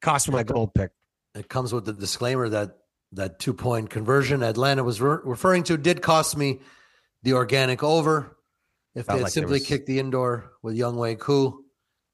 [0.03, 0.91] Cost me my gold pick.
[1.35, 2.77] it comes with the disclaimer that
[3.13, 6.61] that two point conversion Atlanta was re- referring to did cost me
[7.23, 8.37] the organic over.
[8.95, 11.65] If Felt they had like simply was- kicked the indoor with Younghoe Koo,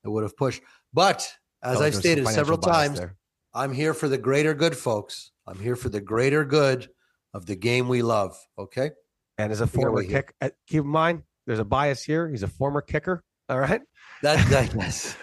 [0.04, 0.62] it would have pushed.
[0.92, 1.30] But
[1.62, 3.16] as I've there was some stated several times, there.
[3.54, 5.30] I'm here for the greater good, folks.
[5.46, 6.88] I'm here for the greater good
[7.32, 8.36] of the game we love.
[8.58, 8.90] Okay.
[9.38, 10.22] and as a former here.
[10.22, 12.28] kick, uh, keep in mind there's a bias here.
[12.28, 13.22] He's a former kicker.
[13.48, 13.80] All right.
[14.22, 15.16] That, that yes.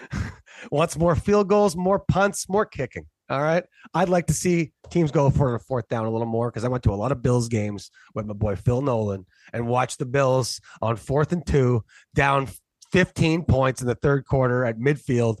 [0.70, 3.06] Wants more field goals, more punts, more kicking.
[3.30, 3.64] All right.
[3.94, 6.68] I'd like to see teams go for a fourth down a little more because I
[6.68, 10.04] went to a lot of Bills games with my boy Phil Nolan and watched the
[10.04, 12.48] Bills on fourth and two, down
[12.92, 15.38] 15 points in the third quarter at midfield,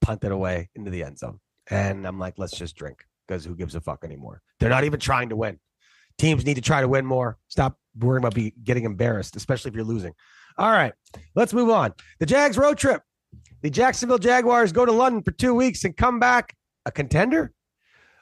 [0.00, 1.38] punt it away into the end zone.
[1.70, 4.42] And I'm like, let's just drink because who gives a fuck anymore?
[4.58, 5.60] They're not even trying to win.
[6.18, 7.38] Teams need to try to win more.
[7.48, 10.14] Stop worrying about be getting embarrassed, especially if you're losing.
[10.58, 10.92] All right,
[11.34, 11.94] let's move on.
[12.18, 13.02] The Jags road trip.
[13.62, 16.54] The Jacksonville Jaguars go to London for two weeks and come back
[16.86, 17.52] a contender.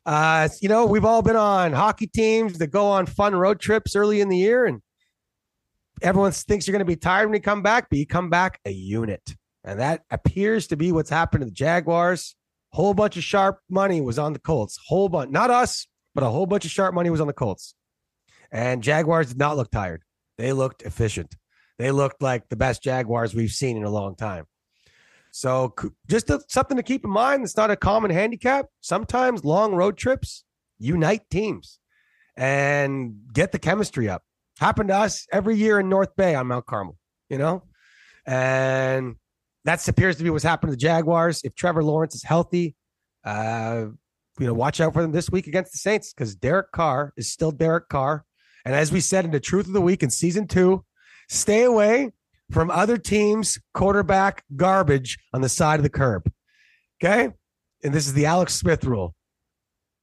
[0.04, 3.94] Uh, you know, we've all been on hockey teams that go on fun road trips
[3.94, 4.80] early in the year, and
[6.00, 8.58] everyone thinks you're going to be tired when you come back, but you come back
[8.64, 9.34] a unit.
[9.64, 12.34] And that appears to be what's happened to the Jaguars.
[12.72, 14.78] Whole bunch of sharp money was on the Colts.
[14.86, 17.74] Whole bunch, not us, but a whole bunch of sharp money was on the Colts.
[18.50, 20.02] And Jaguars did not look tired.
[20.38, 21.36] They looked efficient.
[21.78, 24.46] They looked like the best Jaguars we've seen in a long time.
[25.32, 25.74] So
[26.08, 27.42] just something to keep in mind.
[27.42, 28.66] It's not a common handicap.
[28.80, 30.44] Sometimes long road trips
[30.78, 31.78] unite teams
[32.36, 34.22] and get the chemistry up.
[34.60, 36.98] Happened to us every year in North Bay on Mount Carmel,
[37.30, 37.62] you know?
[38.26, 39.16] And
[39.64, 41.40] that appears to be what's happened to the Jaguars.
[41.44, 42.76] If Trevor Lawrence is healthy,
[43.24, 43.86] uh,
[44.38, 47.30] you know, watch out for them this week against the Saints because Derek Carr is
[47.30, 48.24] still Derek Carr.
[48.66, 50.84] And as we said in the Truth of the Week in season two,
[51.28, 52.12] stay away
[52.50, 56.30] from other teams' quarterback garbage on the side of the curb.
[57.02, 57.30] Okay.
[57.84, 59.14] And this is the Alex Smith rule.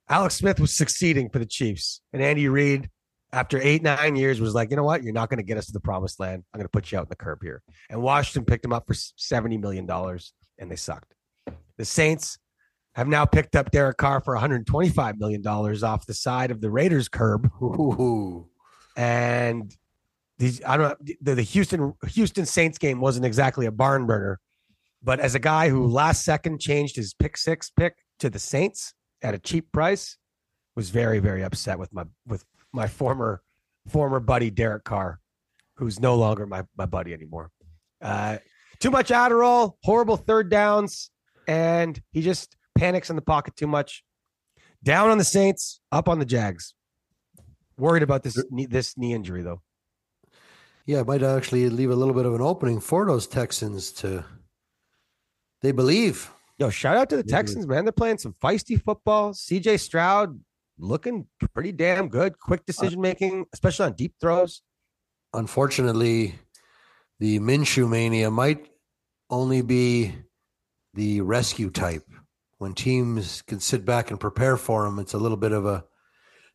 [0.10, 2.02] Alex Smith was succeeding for the Chiefs.
[2.12, 2.90] And Andy Reid,
[3.32, 5.04] after eight, nine years, was like, you know what?
[5.04, 6.44] You're not going to get us to the promised land.
[6.54, 7.62] I'm going to put you out in the curb here.
[7.90, 9.88] And Washington picked him up for $70 million,
[10.58, 11.14] and they sucked.
[11.78, 12.40] The Saints
[12.96, 17.08] have now picked up Derek Carr for $125 million off the side of the Raiders
[17.08, 18.48] curb Ooh.
[18.98, 19.74] and
[20.40, 24.40] these I don't know the, the Houston Houston Saints game wasn't exactly a barn burner,
[25.04, 28.94] but as a guy who last second changed his pick six pick to the Saints
[29.22, 30.18] at a cheap price,
[30.76, 33.44] was very very upset with my with my former
[33.88, 35.20] former buddy Derek Carr,
[35.76, 37.52] who's no longer my my buddy anymore.
[38.02, 38.38] Uh,
[38.80, 41.12] too much Adderall, horrible third downs,
[41.50, 44.06] and he just panics in the pocket too much.
[44.82, 46.74] Down on the Saints, up on the Jags.
[47.78, 49.62] Worried about this knee, this knee injury though.
[50.90, 54.26] Yeah, it might actually leave a little bit of an opening for those Texans to.
[55.62, 56.32] They believe.
[56.58, 57.86] Yo, shout out to the Texans, man.
[57.86, 59.34] They're playing some feisty football.
[59.34, 60.40] CJ Stroud
[60.80, 62.40] looking pretty damn good.
[62.40, 64.64] Quick uh, decision making, especially on deep throws.
[65.32, 66.34] Unfortunately,
[67.20, 68.68] the Minshew mania might
[69.30, 70.16] only be
[70.96, 72.10] the rescue type.
[72.58, 75.84] When teams can sit back and prepare for him, it's a little bit of a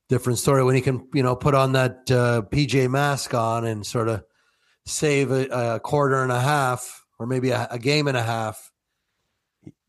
[0.09, 0.65] different story.
[0.65, 4.25] When he can, you know, put on that uh, PJ mask on and sort of
[4.87, 8.71] save a, a quarter and a half, or maybe a, a game and a half,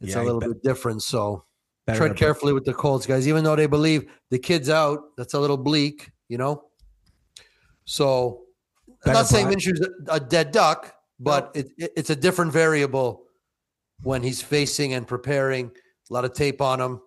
[0.01, 1.03] it's Yeah, a little bit different.
[1.03, 1.45] So
[1.93, 4.99] tread carefully with the Colts guys, even though they believe the kid's out.
[5.17, 6.63] That's a little bleak, you know.
[7.85, 8.41] So
[9.05, 13.23] I'm not saying Minshew's a, dead duck, but it, it, it's a different variable
[14.01, 15.71] when he's facing and preparing.
[16.09, 17.01] A lot of tape on him,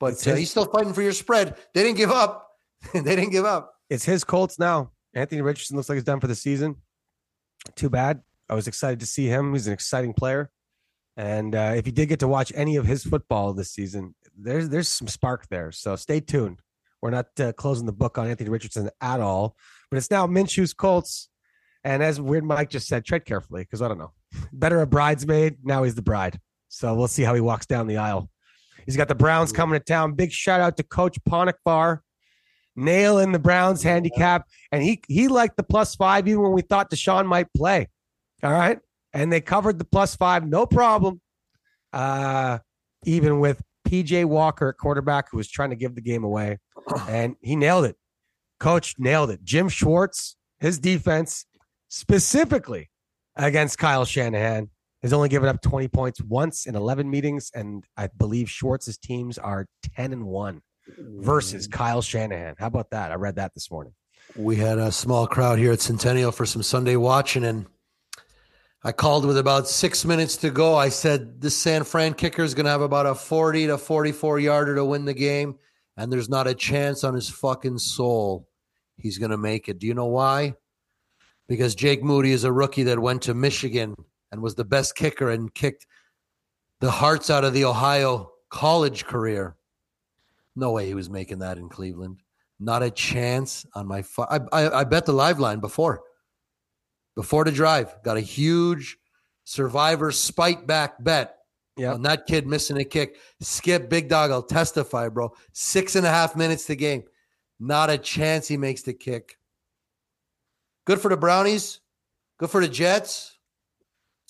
[0.00, 1.56] but uh, he's still fighting for your spread.
[1.74, 2.48] They didn't give up.
[2.92, 3.74] they didn't give up.
[3.88, 4.90] It's his Colts now.
[5.14, 6.76] Anthony Richardson looks like he's done for the season.
[7.76, 8.22] Too bad.
[8.48, 9.52] I was excited to see him.
[9.52, 10.50] He's an exciting player.
[11.16, 14.68] And uh, if you did get to watch any of his football this season, there's
[14.70, 15.70] there's some spark there.
[15.72, 16.62] So stay tuned.
[17.02, 19.56] We're not uh, closing the book on Anthony Richardson at all,
[19.90, 21.28] but it's now Minshew's Colts.
[21.82, 24.12] And as Weird Mike just said, tread carefully because I don't know.
[24.52, 25.58] Better a bridesmaid.
[25.64, 26.38] Now he's the bride.
[26.68, 28.30] So we'll see how he walks down the aisle.
[28.90, 30.14] He's got the Browns coming to town.
[30.14, 32.00] Big shout out to Coach Ponikvar,
[32.74, 36.90] nailing the Browns handicap, and he he liked the plus five even when we thought
[36.90, 37.88] Deshaun might play.
[38.42, 38.80] All right,
[39.12, 41.20] and they covered the plus five, no problem.
[41.92, 42.58] Uh,
[43.04, 46.58] even with PJ Walker at quarterback, who was trying to give the game away,
[47.08, 47.94] and he nailed it.
[48.58, 49.44] Coach nailed it.
[49.44, 51.46] Jim Schwartz, his defense
[51.88, 52.90] specifically
[53.36, 54.68] against Kyle Shanahan
[55.02, 59.38] has only given up 20 points once in 11 meetings, and I believe Schwartz's teams
[59.38, 60.62] are 10 and one
[60.98, 61.72] versus mm.
[61.72, 62.54] Kyle Shanahan.
[62.58, 63.10] How about that?
[63.10, 63.94] I read that this morning.
[64.36, 67.66] We had a small crowd here at Centennial for some Sunday watching, and
[68.84, 70.76] I called with about six minutes to go.
[70.76, 74.38] I said, This San Fran kicker is going to have about a 40 to 44
[74.38, 75.56] yarder to win the game,
[75.96, 78.46] and there's not a chance on his fucking soul
[78.98, 79.78] he's going to make it.
[79.78, 80.54] Do you know why?
[81.48, 83.96] Because Jake Moody is a rookie that went to Michigan
[84.32, 85.86] and was the best kicker and kicked
[86.80, 89.56] the hearts out of the Ohio college career.
[90.56, 92.22] No way he was making that in Cleveland.
[92.58, 94.02] Not a chance on my.
[94.02, 96.02] Fu- I, I I bet the live line before,
[97.14, 97.94] before the drive.
[98.02, 98.98] Got a huge
[99.44, 101.36] survivor spite back bet
[101.76, 103.16] yeah, on that kid missing a kick.
[103.40, 104.30] Skip Big Dog.
[104.30, 105.32] I'll testify, bro.
[105.52, 107.04] Six and a half minutes to game.
[107.58, 109.38] Not a chance he makes the kick.
[110.86, 111.80] Good for the Brownies.
[112.38, 113.38] Good for the Jets.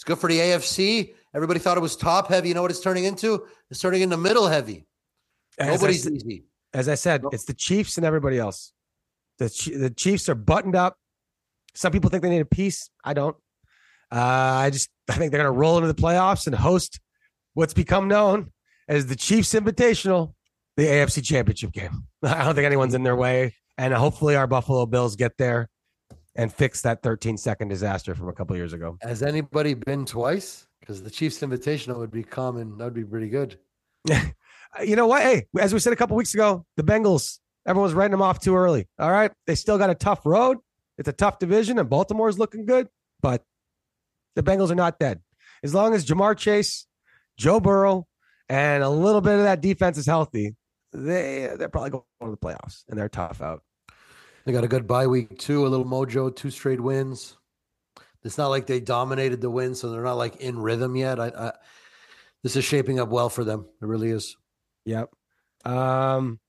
[0.00, 1.12] It's good for the AFC.
[1.34, 2.48] Everybody thought it was top heavy.
[2.48, 3.46] You know what it's turning into?
[3.70, 4.86] It's turning into middle heavy.
[5.58, 6.44] As Nobody's easy.
[6.72, 8.72] as I said, it's the Chiefs and everybody else.
[9.36, 10.96] The the Chiefs are buttoned up.
[11.74, 12.88] Some people think they need a piece.
[13.04, 13.36] I don't.
[14.10, 16.98] Uh, I just I think they're going to roll into the playoffs and host
[17.52, 18.52] what's become known
[18.88, 20.32] as the Chiefs Invitational,
[20.78, 22.06] the AFC Championship game.
[22.22, 25.68] I don't think anyone's in their way, and hopefully our Buffalo Bills get there
[26.36, 28.96] and fix that 13 second disaster from a couple years ago.
[29.02, 30.66] Has anybody been twice?
[30.80, 32.78] Because the Chiefs Invitational would be common.
[32.78, 33.58] That would be pretty good.
[34.84, 35.22] you know what?
[35.22, 38.56] Hey, as we said a couple weeks ago, the Bengals, everyone's writing them off too
[38.56, 38.88] early.
[38.98, 39.30] All right.
[39.46, 40.58] They still got a tough road.
[40.98, 42.86] It's a tough division, and Baltimore's looking good,
[43.22, 43.42] but
[44.36, 45.20] the Bengals are not dead.
[45.62, 46.86] As long as Ja'Marr Chase,
[47.38, 48.06] Joe Burrow,
[48.50, 50.56] and a little bit of that defense is healthy,
[50.92, 53.62] they they're probably going to the playoffs and they're tough out.
[54.50, 55.64] They got a good bye week too.
[55.64, 57.36] A little mojo, two straight wins.
[58.24, 61.20] It's not like they dominated the win, so they're not like in rhythm yet.
[61.20, 61.52] I, I
[62.42, 63.66] this is shaping up well for them.
[63.80, 64.36] It really is.
[64.86, 65.10] Yep.
[65.64, 66.40] Um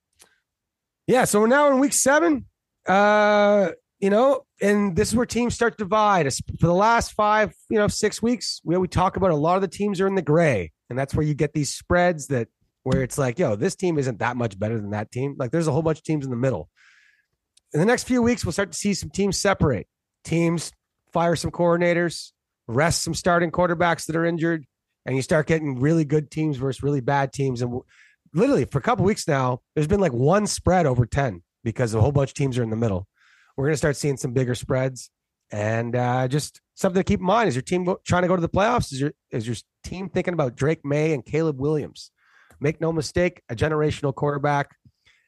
[1.06, 2.48] yeah, so we're now in week seven.
[2.88, 6.28] Uh, you know, and this is where teams start to divide.
[6.60, 9.62] For the last five, you know, six weeks, we, we talk about a lot of
[9.62, 10.72] the teams are in the gray.
[10.90, 12.48] And that's where you get these spreads that
[12.82, 15.36] where it's like, yo, this team isn't that much better than that team.
[15.38, 16.68] Like there's a whole bunch of teams in the middle.
[17.74, 19.88] In the next few weeks, we'll start to see some teams separate.
[20.26, 20.74] Teams
[21.14, 22.32] fire some coordinators,
[22.68, 24.66] rest some starting quarterbacks that are injured,
[25.06, 27.62] and you start getting really good teams versus really bad teams.
[27.62, 27.80] And
[28.34, 32.02] literally for a couple weeks now, there's been like one spread over 10 because a
[32.02, 33.08] whole bunch of teams are in the middle.
[33.56, 35.10] We're going to start seeing some bigger spreads.
[35.50, 38.42] And uh, just something to keep in mind is your team trying to go to
[38.42, 38.92] the playoffs?
[38.92, 39.56] Is your, is your
[39.86, 42.12] team thinking about Drake Maye and Caleb Williams?
[42.60, 44.76] Make no mistake, a generational quarterback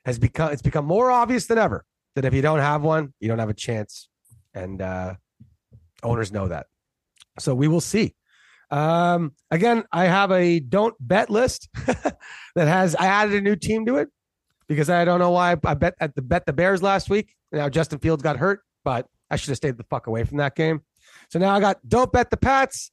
[0.06, 3.28] has become, it's become more obvious than ever that if you don't have one, you
[3.28, 4.10] don't have a chance.
[4.54, 5.15] And uh,
[6.04, 6.67] owners know that.
[7.39, 8.15] So we will see.
[8.69, 12.17] Um, again, I have a don't bet list that
[12.56, 14.10] has I added a new team to it
[14.67, 17.36] because I don't know why I bet at the bet the Bears last week.
[17.52, 20.56] Now Justin Fields got hurt, but I should have stayed the fuck away from that
[20.56, 20.82] game.
[21.30, 22.91] So now I got don't bet the Pats,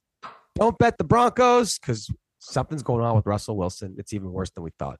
[0.55, 3.95] don't bet the Broncos because something's going on with Russell Wilson.
[3.97, 4.99] It's even worse than we thought.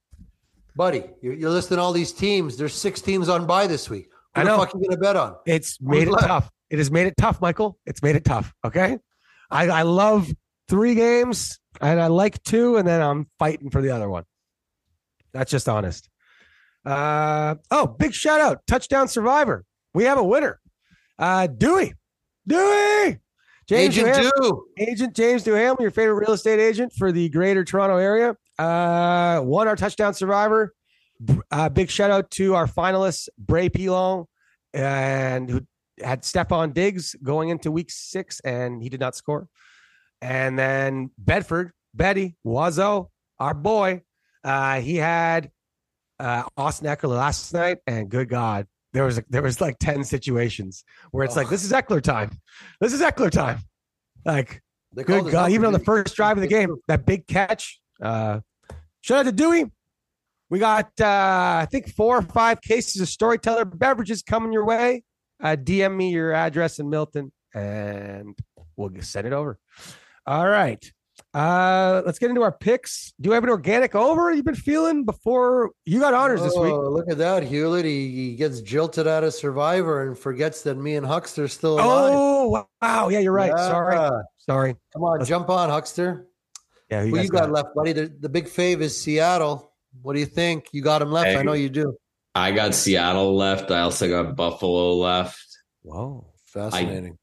[0.75, 2.57] Buddy, you're, you're listing all these teams.
[2.57, 4.07] There's six teams on by this week.
[4.35, 4.57] Who I the know.
[4.57, 5.35] fuck you gonna bet on?
[5.45, 6.27] It's made it left?
[6.27, 6.49] tough.
[6.69, 7.77] It has made it tough, Michael.
[7.85, 8.53] It's made it tough.
[8.63, 8.97] Okay.
[9.49, 10.31] I, I love
[10.69, 14.23] three games and I like two, and then I'm fighting for the other one.
[15.33, 16.09] That's just honest.
[16.85, 18.61] Uh oh, big shout out.
[18.67, 19.65] Touchdown survivor.
[19.93, 20.59] We have a winner.
[21.19, 21.93] Uh Dewey.
[22.47, 23.19] Dewey.
[23.67, 27.97] James Agent Duham- agent James Duham, your favorite real estate agent for the greater Toronto
[27.97, 28.35] area.
[28.61, 30.73] Uh, won our touchdown survivor.
[31.49, 34.25] Uh, big shout out to our finalists, Bray Pilon,
[34.71, 35.61] and who
[35.99, 39.47] had Stefon Diggs going into week six, and he did not score.
[40.21, 43.07] And then Bedford, Betty, Wazo,
[43.39, 44.03] our boy,
[44.43, 45.49] uh, he had
[46.19, 50.83] uh, Austin Ekeler last night, and good God, there was there was like ten situations
[51.09, 52.29] where it's like this is Ekeler time,
[52.79, 53.57] this is Ekeler time,
[54.23, 54.61] like
[54.95, 57.79] good God, even on the first drive of the game, that big catch.
[57.99, 58.41] Uh,
[59.01, 59.65] shout out to Dewey.
[60.49, 61.05] We got uh,
[61.61, 65.03] I think four or five cases of storyteller beverages coming your way.
[65.41, 68.37] Uh, DM me your address in Milton, and
[68.75, 69.57] we'll send it over.
[70.25, 70.83] All right.
[71.33, 73.13] Uh, let's get into our picks.
[73.21, 76.73] Do you have an organic over you've been feeling before you got honors this week?
[76.73, 77.85] Oh, Look at that, Hewlett.
[77.85, 81.75] He, he gets jilted out of Survivor and forgets that me and Huckster are still
[81.75, 82.11] alive.
[82.13, 83.51] Oh wow, yeah, you're right.
[83.51, 84.09] Sorry, Yeah.
[84.39, 84.75] sorry.
[84.93, 86.27] Come on, jump on, Huckster.
[86.91, 87.93] Yeah, Who guys you got left, buddy?
[87.93, 89.71] The, the big fave is Seattle.
[90.01, 90.65] What do you think?
[90.73, 91.37] You got him left.
[91.37, 91.95] I know you do.
[92.35, 93.71] I got Seattle left.
[93.71, 95.41] I also got Buffalo left.
[95.83, 97.17] Wow, Fascinating.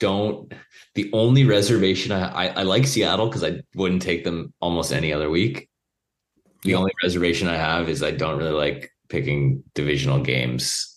[0.00, 0.52] Don't
[0.94, 5.12] the only reservation I I, I like Seattle because I wouldn't take them almost any
[5.12, 5.68] other week.
[6.62, 6.76] The Yeah.
[6.78, 10.93] only reservation I have is I don't really like picking divisional games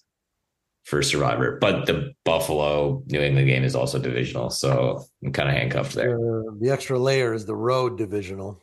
[0.88, 5.56] for Survivor, but the Buffalo New England game is also divisional, so I'm kind of
[5.56, 6.16] handcuffed there.
[6.16, 8.62] Uh, the extra layer is the road divisional.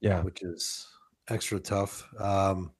[0.00, 0.22] Yeah.
[0.22, 0.84] which is
[1.28, 2.04] extra tough.
[2.18, 2.72] Um,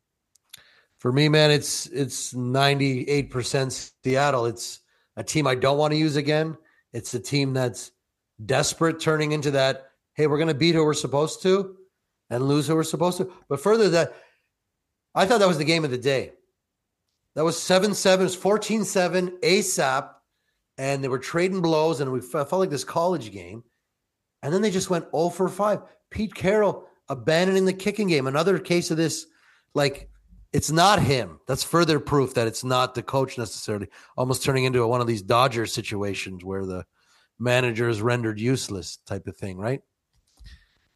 [0.98, 4.46] for me, man, it's it's ninety eight percent Seattle.
[4.46, 4.80] It's
[5.16, 6.58] a team I don't want to use again.
[6.92, 7.92] It's a team that's
[8.44, 9.90] desperate, turning into that.
[10.14, 11.76] Hey, we're going to beat who we're supposed to,
[12.30, 13.32] and lose who we're supposed to.
[13.48, 14.16] But further, that
[15.14, 16.32] I thought that was the game of the day.
[17.34, 20.10] That was seven seven, it was 14-7 ASAP,
[20.78, 23.64] and they were trading blows, and we felt like this college game.
[24.42, 25.82] And then they just went 0 for 5.
[26.10, 28.26] Pete Carroll abandoning the kicking game.
[28.26, 29.26] Another case of this,
[29.74, 30.10] like,
[30.52, 31.40] it's not him.
[31.46, 33.88] That's further proof that it's not the coach necessarily.
[34.16, 36.84] Almost turning into one of these Dodger situations where the
[37.38, 39.80] manager is rendered useless type of thing, right?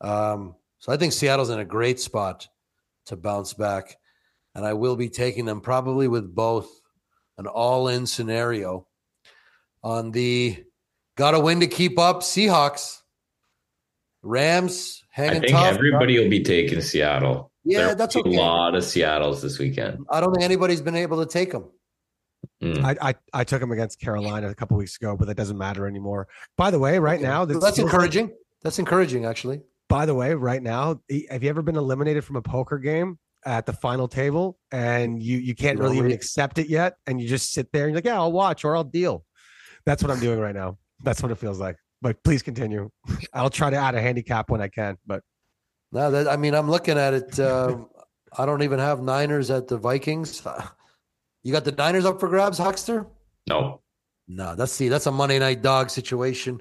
[0.01, 2.49] Um, so I think Seattle's in a great spot
[3.07, 3.96] to bounce back.
[4.56, 6.68] And I will be taking them probably with both
[7.36, 8.86] an all in scenario
[9.84, 10.64] on the
[11.16, 13.02] got to win to keep up Seahawks.
[14.22, 15.74] Rams hanging I think tough.
[15.74, 17.52] everybody will be taking Seattle.
[17.64, 18.34] Yeah, There that's okay.
[18.34, 20.04] a lot of Seattles this weekend.
[20.10, 21.70] I don't think anybody's been able to take them.
[22.62, 22.82] Mm.
[22.82, 25.86] I, I I took them against Carolina a couple weeks ago, but that doesn't matter
[25.86, 26.28] anymore.
[26.56, 28.30] By the way, right now this that's feels like- encouraging.
[28.62, 29.60] That's encouraging, actually.
[29.88, 33.64] by the way, right now, have you ever been eliminated from a poker game at
[33.64, 37.52] the final table and you you can't really even accept it yet, and you just
[37.52, 39.24] sit there and you're like, yeah, I'll watch or I'll deal.
[39.87, 40.78] That's what I'm doing right now.
[41.02, 41.76] That's what it feels like.
[42.02, 42.90] But please continue.
[43.32, 44.98] I'll try to add a handicap when I can.
[45.06, 45.22] But
[45.92, 47.38] No, that I mean, I'm looking at it.
[47.38, 47.78] Uh,
[48.37, 50.42] I don't even have Niners at the Vikings.
[51.42, 53.06] You got the Niners up for grabs, Huckster?
[53.48, 53.80] No,
[54.26, 56.61] No, that's see, that's a Monday night dog situation.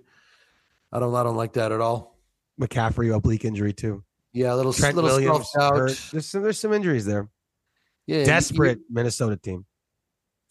[0.92, 2.20] I don't, I don't like that at all.
[2.62, 4.04] McCaffrey oblique injury too.
[4.36, 5.78] Yeah, a little, Trent little Williams out.
[5.78, 6.00] hurt.
[6.12, 7.30] There's some, there's some injuries there.
[8.06, 9.66] Yeah, you- Desperate Minnesota team.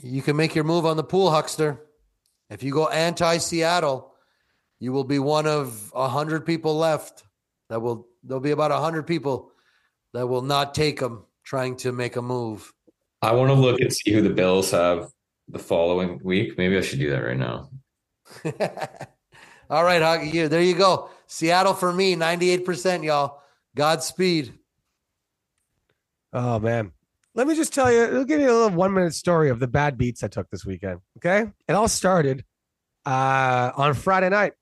[0.02, 1.80] You, can make your move on the pool, Huckster.
[2.48, 4.14] If you go anti-Seattle,
[4.80, 7.24] you will be one of a hundred people left.
[7.68, 9.52] That will there'll be about a hundred people
[10.14, 12.72] that will not take them trying to make a move.
[13.20, 15.10] I want to look and see who the Bills have
[15.48, 16.56] the following week.
[16.56, 17.68] Maybe I should do that right now.
[19.70, 21.10] All right, Huggy, you there you go.
[21.26, 23.42] Seattle for me, 98%, y'all.
[23.76, 24.54] Godspeed.
[26.32, 26.92] Oh man.
[27.36, 29.66] Let me just tell you, I'll give you a little one minute story of the
[29.66, 31.00] bad beats I took this weekend.
[31.18, 31.50] Okay.
[31.68, 32.44] It all started
[33.06, 34.52] uh on Friday night.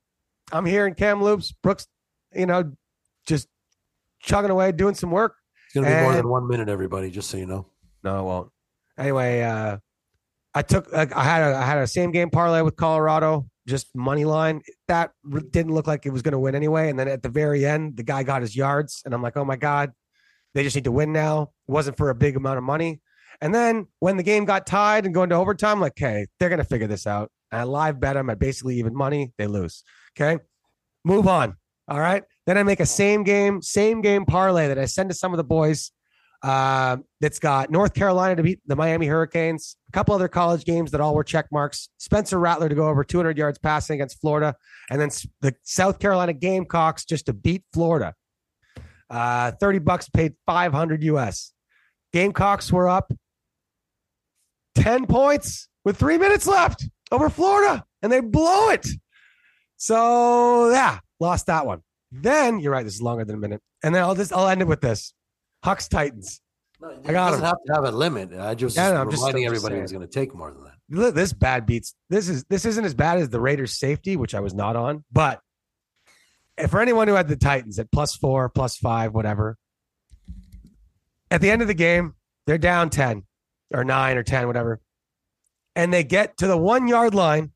[0.51, 1.87] I'm here in Kamloops, Brooks,
[2.35, 2.72] you know,
[3.27, 3.48] just
[4.20, 5.37] chugging away, doing some work.
[5.66, 7.66] It's gonna be more than one minute, everybody, just so you know.
[8.03, 8.51] No, it won't.
[8.98, 9.79] Anyway, uh
[10.55, 13.88] I took I I had a I had a same game parlay with Colorado, just
[13.94, 14.62] money line.
[14.88, 15.12] That
[15.51, 16.90] didn't look like it was going to win anyway.
[16.90, 19.44] And then at the very end, the guy got his yards, and I'm like, oh
[19.44, 19.92] my god,
[20.55, 21.51] they just need to win now.
[21.68, 23.01] It wasn't for a big amount of money.
[23.40, 26.48] And then when the game got tied and going to overtime, I'm like, okay, they're
[26.48, 27.31] going to figure this out.
[27.51, 29.33] And I live bet them at basically even money.
[29.38, 29.83] They lose.
[30.16, 30.42] Okay,
[31.05, 31.57] move on.
[31.88, 32.22] All right.
[32.46, 35.37] Then I make a same game, same game parlay that I send to some of
[35.37, 35.90] the boys.
[36.42, 40.90] Uh, that's got North Carolina to beat the Miami Hurricanes, a couple other college games
[40.90, 41.88] that all were check marks.
[41.98, 44.56] Spencer Rattler to go over 200 yards passing against Florida,
[44.90, 48.14] and then the South Carolina Gamecocks just to beat Florida.
[49.08, 51.52] Uh, 30 bucks paid 500 US.
[52.12, 53.12] Gamecocks were up
[54.74, 58.86] 10 points with three minutes left over Florida, and they blow it.
[59.76, 61.82] So, yeah, lost that one.
[62.10, 62.84] Then you're right.
[62.84, 63.62] This is longer than a minute.
[63.82, 65.14] And then I'll just I'll end it with this:
[65.63, 66.40] Hucks Titans.
[66.81, 67.46] No, it I got doesn't him.
[67.46, 68.33] have to have a limit.
[68.38, 70.73] I just Yeah, no, I'm reminding just everybody it's going to take more than that.
[70.90, 71.94] Look, This bad beats.
[72.10, 75.04] This is this isn't as bad as the Raiders' safety, which I was not on.
[75.13, 75.40] But
[76.69, 79.56] for anyone who had the Titans at plus four, plus five, whatever,
[81.31, 82.15] at the end of the game,
[82.46, 83.23] they're down ten
[83.73, 84.81] or nine or ten, whatever,
[85.77, 87.52] and they get to the one yard line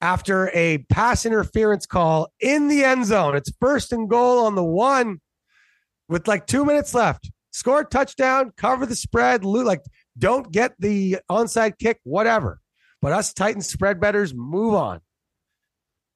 [0.00, 3.34] after a pass interference call in the end zone.
[3.36, 5.20] It's first and goal on the one
[6.08, 7.30] with like two minutes left.
[7.52, 9.82] Score a touchdown, cover the spread, like
[10.18, 12.60] don't get the onside kick, whatever.
[13.00, 15.00] But us Titans spread betters move on.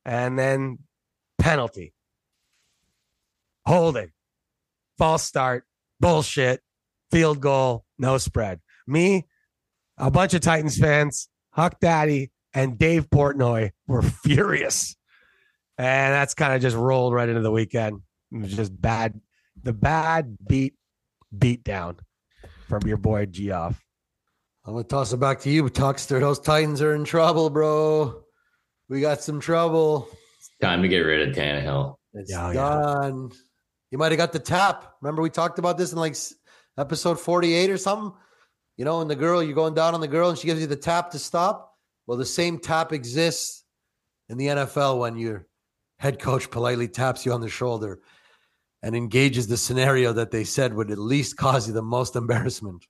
[0.05, 0.79] And then
[1.39, 1.93] penalty,
[3.67, 4.11] holding,
[4.97, 5.65] false start,
[6.01, 6.61] bullshit,
[7.11, 8.61] field goal, no spread.
[8.87, 9.27] Me,
[9.99, 14.97] a bunch of Titans fans, Huck Daddy, and Dave Portnoy were furious.
[15.77, 18.01] And that's kind of just rolled right into the weekend.
[18.33, 19.21] It was just bad,
[19.69, 20.73] the bad beat,
[21.39, 21.99] beat down
[22.71, 23.85] from your boy Geoff.
[24.65, 26.21] I'm going to toss it back to you, Tuxter.
[26.21, 28.23] Those Titans are in trouble, bro.
[28.89, 30.09] We got some trouble.
[30.63, 31.97] Time to get rid of Tannehill.
[32.15, 33.13] It's Yeah, yeah.
[33.91, 34.95] You might have got the tap.
[35.03, 36.17] Remember, we talked about this in like
[36.79, 38.19] episode 48 or something?
[38.79, 40.67] You know, and the girl, you're going down on the girl and she gives you
[40.67, 41.75] the tap to stop.
[42.07, 43.65] Well, the same tap exists
[44.31, 45.47] in the NFL when your
[45.99, 48.01] head coach politely taps you on the shoulder
[48.83, 52.87] and engages the scenario that they said would at least cause you the most embarrassment.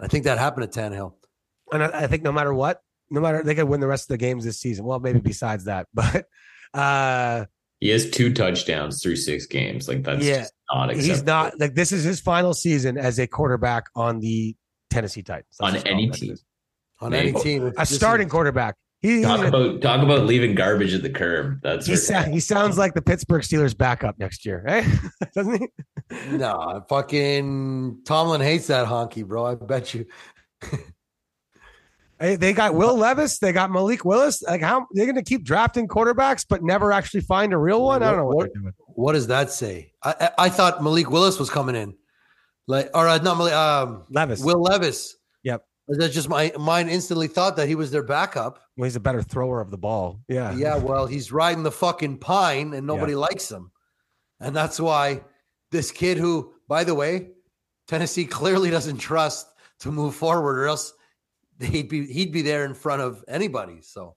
[0.00, 1.14] I think that happened to Tannehill.
[1.72, 2.80] And I, I think no matter what,
[3.10, 4.84] no matter they could win the rest of the games this season.
[4.84, 6.26] Well, maybe besides that, but
[6.74, 7.46] uh
[7.80, 9.88] He has two touchdowns through six games.
[9.88, 10.38] Like that's Yeah.
[10.40, 11.14] just not acceptable.
[11.14, 14.56] he's not like this is his final season as a quarterback on the
[14.90, 15.56] Tennessee Titans.
[15.60, 16.36] Let's On any team.
[17.00, 17.30] On Maybe.
[17.30, 17.72] any team.
[17.78, 18.76] A starting quarterback.
[19.04, 21.60] He, Talk about talk about leaving garbage at the curb.
[21.62, 24.86] That's he, sa- he sounds like the Pittsburgh Steelers backup next year, right?
[25.34, 26.26] Doesn't he?
[26.38, 29.44] No, fucking Tomlin hates that honky, bro.
[29.44, 30.06] I bet you.
[32.18, 34.42] Hey, they got Will Levis, they got Malik Willis.
[34.42, 38.02] Like how they're going to keep drafting quarterbacks, but never actually find a real one.
[38.02, 38.74] I don't know what, What- they're doing.
[38.86, 39.92] What does that say?
[40.02, 41.94] I I, I thought Malik Willis was coming in,
[42.68, 45.16] like or uh, not Malik, um, Levis, Will Levis.
[45.42, 45.62] Yep.
[45.86, 48.58] That's just my mind Instantly thought that he was their backup.
[48.76, 50.20] well, he's a better thrower of the ball.
[50.28, 53.70] Yeah, Yeah, well, he's riding the fucking pine, and nobody likes him,
[54.40, 55.22] and that's why
[55.70, 57.30] this kid, who, by the way,
[57.86, 59.46] Tennessee clearly doesn't trust
[59.80, 60.94] to move forward, or else
[61.60, 63.80] he'd be he'd be there in front of anybody.
[63.82, 64.16] So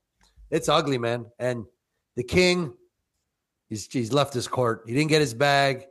[0.49, 1.25] it's ugly, man.
[1.37, 1.65] And
[2.15, 2.73] the king,
[3.67, 4.83] he's he's left his court.
[4.87, 5.85] He didn't get his bag.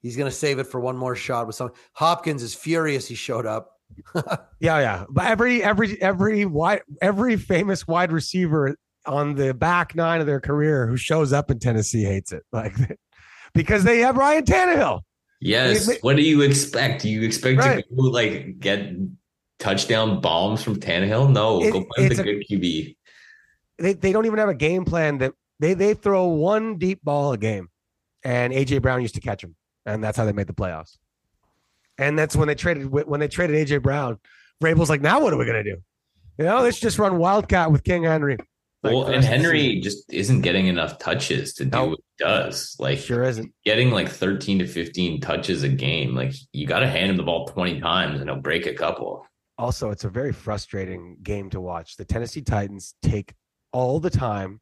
[0.00, 1.72] He's gonna save it for one more shot with some.
[1.92, 3.06] Hopkins is furious.
[3.06, 3.80] He showed up.
[4.14, 5.04] Yeah, yeah.
[5.10, 8.76] But every every every wide every famous wide receiver
[9.06, 12.42] on the back nine of their career who shows up in Tennessee hates it.
[12.52, 12.74] Like
[13.54, 15.00] because they have Ryan Tannehill.
[15.40, 15.86] Yes.
[15.86, 17.02] They- What do you expect?
[17.02, 17.84] Do you expect Right.
[17.88, 18.92] to go, like get
[19.58, 21.32] touchdown bombs from Tannehill?
[21.32, 22.96] No, It- go play with a a- good QB.
[23.78, 27.32] They they don't even have a game plan that they they throw one deep ball
[27.32, 27.68] a game.
[28.24, 29.56] And AJ Brown used to catch him.
[29.84, 30.96] And that's how they made the playoffs.
[32.02, 34.18] And that's when they traded when they traded AJ Brown.
[34.62, 35.76] Vrabel's like, now what are we gonna do?
[36.38, 38.36] You know, let's just run Wildcat with King Henry.
[38.82, 41.86] Like, well, and rest of the Henry just isn't getting enough touches to do No.
[41.90, 42.74] what he does.
[42.80, 43.52] Like sure isn't.
[43.64, 46.14] getting like 13 to 15 touches a game.
[46.16, 49.24] Like you got to hand him the ball 20 times and he'll break a couple.
[49.58, 53.34] also it's a very frustrating game to watch the tennessee titans take
[53.72, 54.60] all the time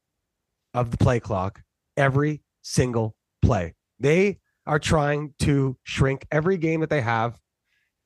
[0.75, 1.63] of the play clock
[1.97, 4.37] every single play they
[4.71, 7.39] are trying to shrink every game that they have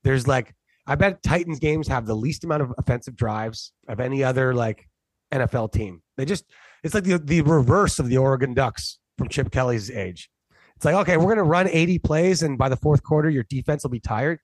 [0.02, 0.54] there's like
[0.86, 4.88] i bet titans games have the least amount of offensive drives of any other like
[5.32, 6.44] nfl team they just
[6.82, 10.30] it's like the, the reverse of the oregon ducks from chip kelly's age
[10.76, 13.44] it's like okay we're going to run 80 plays and by the fourth quarter your
[13.44, 14.40] defense will be tired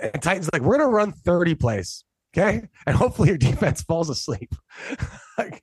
[0.00, 2.04] and Titans like, we're gonna run 30 plays.
[2.36, 2.62] Okay.
[2.86, 4.52] And hopefully your defense falls asleep.
[5.38, 5.62] like,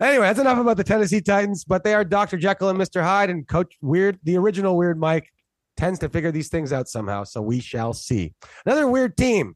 [0.00, 2.36] anyway, that's enough about the Tennessee Titans, but they are Dr.
[2.36, 3.02] Jekyll and Mr.
[3.02, 5.28] Hyde, and Coach Weird, the original Weird Mike,
[5.76, 7.24] tends to figure these things out somehow.
[7.24, 8.34] So we shall see.
[8.66, 9.54] Another weird team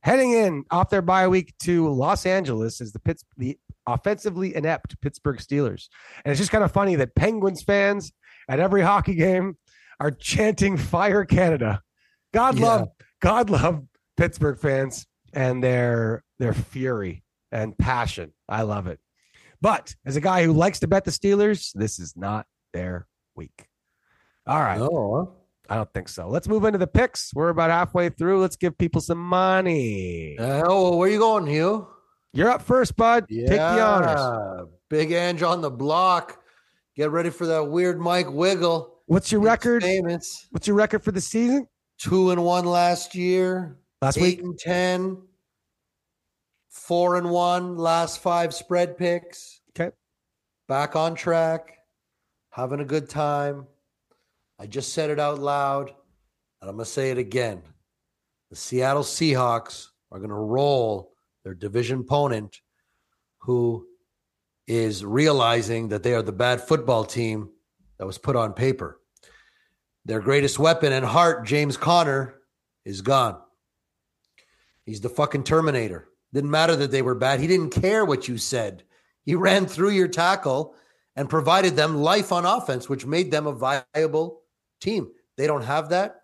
[0.00, 5.00] heading in off their bye week to Los Angeles is the Pitts the offensively inept
[5.00, 5.88] Pittsburgh Steelers.
[6.24, 8.12] And it's just kind of funny that Penguins fans
[8.48, 9.56] at every hockey game
[10.00, 11.80] are chanting Fire Canada.
[12.34, 12.66] God Yeah.
[12.66, 12.88] love
[13.20, 13.84] God love
[14.16, 18.32] Pittsburgh fans and their their fury and passion.
[18.48, 18.98] I love it.
[19.62, 23.06] But as a guy who likes to bet the Steelers, this is not their
[23.36, 23.66] week.
[24.46, 24.80] All right.
[24.80, 25.34] Oh,
[25.70, 26.28] I don't think so.
[26.28, 27.32] Let's move into the picks.
[27.32, 28.40] We're about halfway through.
[28.40, 30.36] Let's give people some money.
[30.40, 31.86] oh, where are you going, Hugh?
[32.34, 33.26] You're up first, bud.
[33.28, 34.68] Take the honors.
[34.90, 36.40] Big Ange on the block.
[36.96, 38.98] Get ready for that weird Mike wiggle.
[39.06, 39.82] What's your It's record?
[39.84, 40.48] Famous.
[40.50, 41.68] What's your record for the season?
[41.98, 43.78] Two and one last year.
[44.00, 44.40] Last eight week?
[44.40, 45.22] and ten.
[46.72, 49.60] Four and one last five spread picks.
[49.70, 49.94] Okay.
[50.68, 51.76] Back on track.
[52.48, 53.66] Having a good time.
[54.58, 55.90] I just said it out loud,
[56.60, 57.60] and I'm gonna say it again.
[58.48, 61.12] The Seattle Seahawks are gonna roll
[61.44, 62.62] their division opponent,
[63.38, 63.86] who
[64.66, 67.50] is realizing that they are the bad football team
[67.98, 68.98] that was put on paper.
[70.06, 72.40] Their greatest weapon and heart, James Conner,
[72.86, 73.38] is gone.
[74.86, 76.08] He's the fucking Terminator.
[76.32, 77.40] Didn't matter that they were bad.
[77.40, 78.84] He didn't care what you said.
[79.24, 80.74] He ran through your tackle
[81.14, 84.40] and provided them life on offense, which made them a viable
[84.80, 85.10] team.
[85.36, 86.22] They don't have that.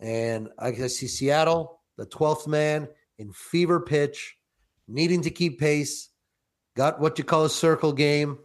[0.00, 4.36] And I see Seattle, the 12th man in fever pitch,
[4.86, 6.08] needing to keep pace.
[6.76, 8.38] Got what you call a circle game.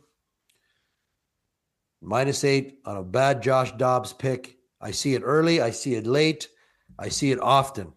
[2.02, 4.58] Minus eight on a bad Josh Dobbs pick.
[4.80, 5.62] I see it early.
[5.62, 6.48] I see it late.
[6.98, 7.94] I see it often.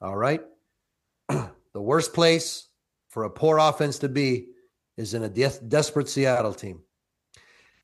[0.00, 0.42] All right.
[1.74, 2.68] The worst place
[3.08, 4.48] for a poor offense to be
[4.96, 6.80] is in a des- desperate Seattle team.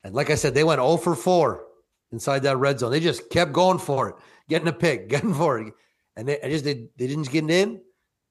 [0.03, 1.65] And like I said, they went 0 for 4
[2.11, 2.91] inside that red zone.
[2.91, 4.15] They just kept going for it,
[4.47, 5.73] getting a pick, getting for it.
[6.15, 7.81] And they I just they, they didn't get it in.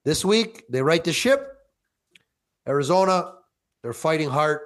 [0.05, 1.45] This week, they right the ship.
[2.67, 3.33] Arizona,
[3.81, 4.59] they're fighting hard.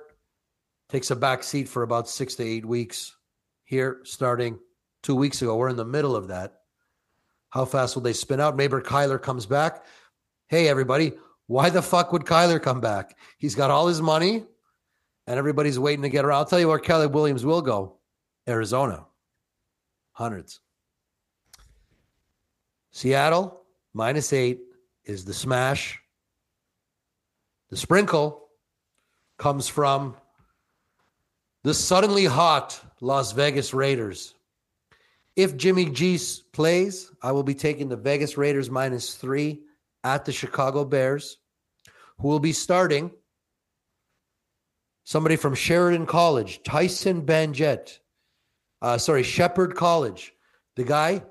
[0.89, 3.15] Takes a back seat for about six to eight weeks.
[3.65, 4.59] Here, starting
[5.01, 6.53] two weeks ago, we're in the middle of that.
[7.49, 8.55] How fast will they spin out?
[8.55, 9.85] Maybe Kyler comes back.
[10.53, 11.13] Hey, everybody,
[11.47, 13.17] why the fuck would Kyler come back?
[13.39, 14.43] He's got all his money
[15.25, 16.37] and everybody's waiting to get around.
[16.37, 17.97] I'll tell you where Kelly Williams will go
[18.47, 19.07] Arizona.
[20.11, 20.59] Hundreds.
[22.91, 23.63] Seattle,
[23.95, 24.59] minus eight
[25.05, 25.99] is the smash.
[27.71, 28.49] The sprinkle
[29.39, 30.15] comes from
[31.63, 34.35] the suddenly hot Las Vegas Raiders.
[35.35, 36.19] If Jimmy G
[36.51, 39.63] plays, I will be taking the Vegas Raiders minus three
[40.03, 41.37] at the Chicago Bears,
[42.19, 43.11] who will be starting
[45.03, 47.99] somebody from Sheridan College, Tyson Bagent.
[48.81, 50.33] Uh, sorry, Shepherd College.
[50.75, 51.23] The guy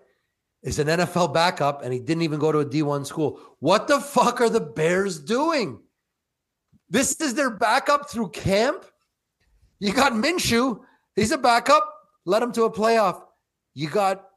[0.62, 3.40] is an NFL backup and he didn't even go to a D1 school.
[3.58, 5.80] What the fuck are the Bears doing?
[6.88, 8.84] This is their backup through camp?
[9.80, 10.80] You got Minshew.
[11.16, 11.92] He's a backup.
[12.24, 13.22] Let him to a playoff.
[13.74, 14.28] You got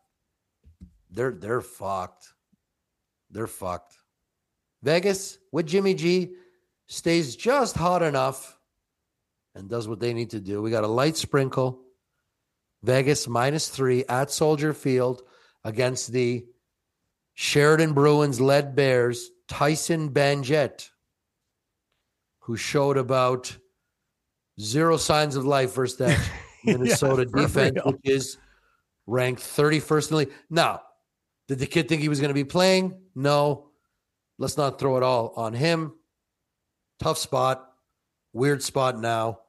[1.11, 2.33] they're they're fucked.
[3.29, 3.95] They're fucked.
[4.85, 6.33] Vegas with Jimmy G
[6.85, 8.59] stays just hot enough
[9.55, 10.61] and does what they need to do.
[10.61, 11.81] We got a light sprinkle.
[12.83, 15.23] Vegas minus three at Soldier Field
[15.63, 16.45] against the
[17.33, 20.91] Sheridan Bruins led Bears, Tyson Bagent,
[22.41, 23.57] who showed about
[24.59, 26.29] zero signs of life versus that
[26.63, 27.93] Minnesota for defense, real.
[27.93, 28.37] which is
[29.07, 30.33] ranked 31st in the league.
[30.51, 30.81] Now,
[31.47, 32.99] did the kid think he was going to be playing?
[33.15, 33.64] No.
[34.37, 35.93] Let's not throw it all on him.
[36.99, 37.71] Tough spot,
[38.33, 39.39] weird spot now,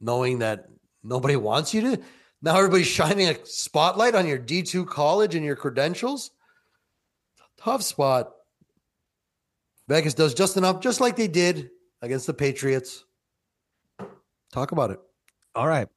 [0.00, 0.66] knowing that
[1.02, 2.02] nobody wants you to.
[2.40, 6.30] Now everybody's shining a spotlight on your D2 college and your credentials.
[7.58, 8.32] Tough spot.
[9.88, 13.04] Vegas does just enough, just like they did against the Patriots.
[14.52, 15.00] Talk about it.
[15.54, 15.88] All right.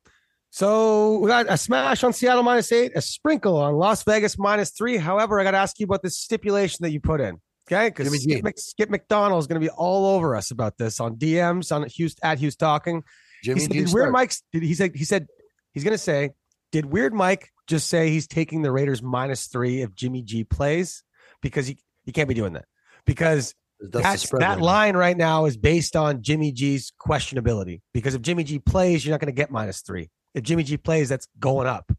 [0.52, 4.72] So we got a smash on Seattle minus eight, a sprinkle on Las Vegas minus
[4.72, 4.98] three.
[4.98, 7.42] However, I got to ask you about this stipulation that you put in.
[7.68, 7.90] Okay.
[7.90, 11.16] Because Skip, Mc- Skip McDonald is going to be all over us about this on
[11.16, 13.04] DMs on Hughes at Hughes talking.
[13.44, 14.12] Jimmy he said, Weird.
[14.12, 15.28] Mike's did he said he said
[15.74, 16.32] he's going to say,
[16.72, 21.04] did Weird Mike just say he's taking the Raiders minus three if Jimmy G plays?
[21.42, 22.66] Because he, he can't be doing that.
[23.06, 24.64] Because That's that right now.
[24.64, 27.82] line right now is based on Jimmy G's questionability.
[27.94, 30.10] Because if Jimmy G plays, you're not going to get minus three.
[30.34, 31.92] If Jimmy G plays, that's going up.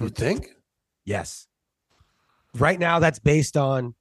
[0.00, 0.48] You think?
[1.04, 1.46] Yes.
[2.54, 3.94] Right now, that's based on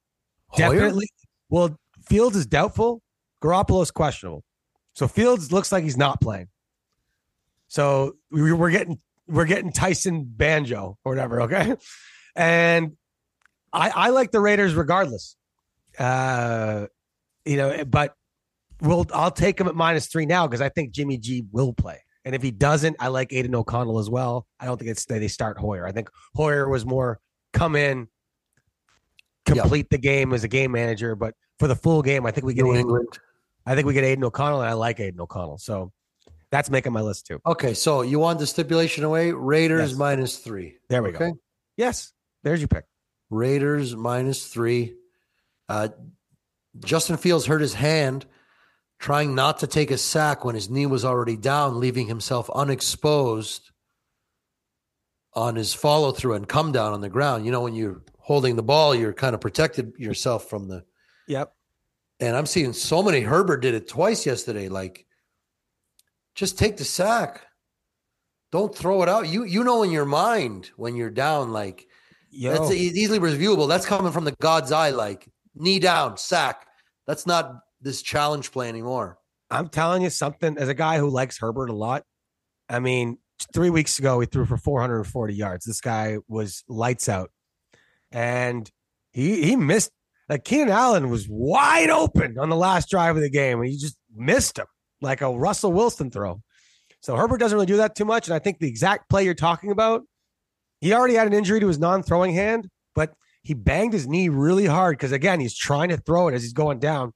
[0.56, 1.10] Definitely.
[1.50, 1.78] Well,
[2.08, 3.02] Fields is doubtful.
[3.44, 4.44] Garoppolo's questionable.
[4.94, 6.48] So Fields looks like he's not playing.
[7.68, 11.42] So we- we're getting we're getting Tyson Banjo or whatever.
[11.44, 11.76] Okay,
[12.36, 12.98] and
[13.72, 15.36] I I like the Raiders regardless.
[15.98, 16.88] Uh,
[17.46, 18.14] you know, but
[18.82, 22.00] we'll I'll take him at minus three now because I think Jimmy G will play.
[22.26, 24.46] And if he doesn't, I like Aidan O'Connell as well.
[24.60, 25.86] I don't think it's they start Hoyer.
[25.88, 27.20] I think Hoyer was more
[27.54, 28.08] come in,
[29.62, 32.54] complete the game as a game manager, but for the full game, I think we
[32.54, 33.20] get New Aiden, England.
[33.66, 35.58] I think we get Aidan O'Connell, and I like Aidan O'Connell.
[35.58, 35.92] So
[36.52, 37.40] that's making my list too.
[37.46, 39.32] Okay, so you want the stipulation away?
[39.32, 39.98] Raiders Yes.
[39.98, 40.78] minus three.
[40.90, 41.38] There we go.
[41.78, 42.12] Yes,
[42.44, 42.86] there's your pick.
[43.30, 44.96] Raiders minus three.
[45.70, 45.90] Uh,
[46.80, 48.26] Justin Fields hurt his hand
[49.00, 53.72] trying not to take a sack when his knee was already down, leaving himself unexposed
[55.34, 57.46] on his follow through and come down on the ground.
[57.46, 60.84] You know, when you're holding the ball, you're kind of protected yourself from the.
[61.28, 61.54] Yep.
[62.20, 63.20] And I'm seeing so many.
[63.20, 64.70] Herbert did it twice yesterday.
[64.70, 65.06] Like,
[66.36, 67.46] just take the sack.
[68.52, 69.28] Don't throw it out.
[69.28, 71.88] You you know in your mind when you're down, like
[72.30, 73.68] Yo, that's easily reviewable.
[73.68, 76.66] That's coming from the God's eye, like knee down, sack.
[77.06, 79.18] That's not this challenge play anymore.
[79.50, 82.04] I'm telling you something as a guy who likes Herbert a lot.
[82.70, 83.18] I mean,
[83.54, 85.66] three weeks ago, he threw for 440 yards.
[85.66, 87.32] This guy was lights out.
[88.14, 88.70] And
[89.12, 89.92] he he missed
[90.30, 93.60] like Keenan Allen was wide open on the last drive of the game.
[93.60, 94.68] And he just missed him
[95.02, 96.42] like a Russell Wilson throw.
[97.02, 98.28] So Herbert doesn't really do that too much.
[98.28, 100.04] And I think the exact play you're talking about,
[100.80, 104.66] he already had an injury to his non-throwing hand, but he banged his knee really
[104.66, 107.14] hard because again, he's trying to throw it as he's going down.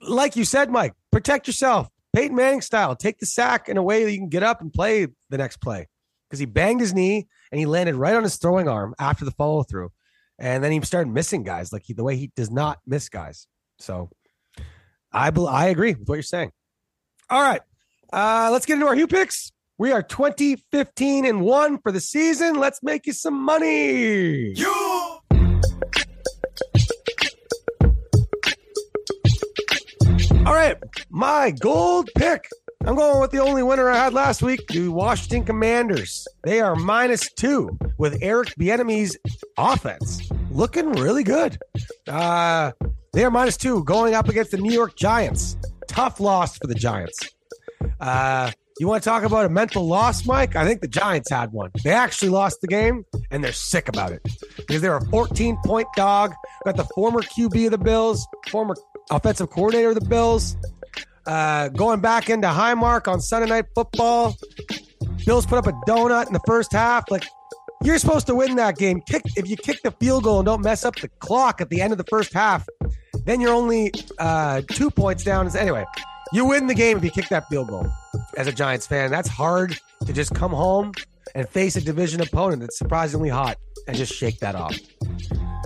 [0.00, 1.88] Like you said, Mike, protect yourself.
[2.12, 2.96] Peyton Manning style.
[2.96, 5.58] Take the sack in a way that you can get up and play the next
[5.58, 5.86] play.
[6.28, 9.30] Because he banged his knee and he landed right on his throwing arm after the
[9.30, 9.90] follow through.
[10.42, 13.46] And then he started missing guys like he, the way he does not miss guys.
[13.78, 14.10] So
[15.12, 16.50] I I agree with what you're saying.
[17.30, 17.60] All right.
[18.12, 19.52] Uh, let's get into our Hugh picks.
[19.78, 22.56] We are 2015 and 1 for the season.
[22.56, 24.54] Let's make you some money.
[30.44, 30.76] All right,
[31.08, 32.48] my gold pick.
[32.84, 36.26] I'm going with the only winner I had last week, the Washington Commanders.
[36.42, 39.16] They are minus two with Eric Bieniemy's
[39.56, 41.58] offense looking really good.
[42.08, 42.72] Uh,
[43.12, 45.56] they are minus two going up against the New York Giants.
[45.86, 47.20] Tough loss for the Giants.
[48.00, 50.56] Uh, you want to talk about a mental loss, Mike?
[50.56, 51.70] I think the Giants had one.
[51.84, 54.22] They actually lost the game, and they're sick about it
[54.56, 56.32] because they're a 14 point dog.
[56.64, 58.74] Got the former QB of the Bills, former
[59.08, 60.56] offensive coordinator of the Bills,
[61.26, 64.36] uh, going back into Highmark on Sunday Night Football.
[65.26, 67.10] Bills put up a donut in the first half.
[67.10, 67.26] Like
[67.84, 69.00] you're supposed to win that game.
[69.02, 71.80] Kick if you kick the field goal and don't mess up the clock at the
[71.80, 72.66] end of the first half,
[73.24, 75.54] then you're only uh, two points down.
[75.56, 75.84] Anyway,
[76.32, 77.86] you win the game if you kick that field goal.
[78.36, 80.92] As a Giants fan, that's hard to just come home
[81.34, 83.56] and face a division opponent that's surprisingly hot
[83.86, 84.78] and just shake that off.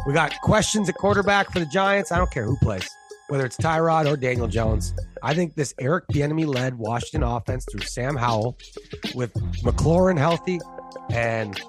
[0.06, 2.12] We got questions at quarterback for the Giants.
[2.12, 2.88] I don't care who plays,
[3.28, 4.94] whether it's Tyrod or Daniel Jones.
[5.22, 8.56] I think this Eric Bieniemy led Washington offense through Sam Howell
[9.14, 10.60] with McLaurin healthy
[11.10, 11.60] and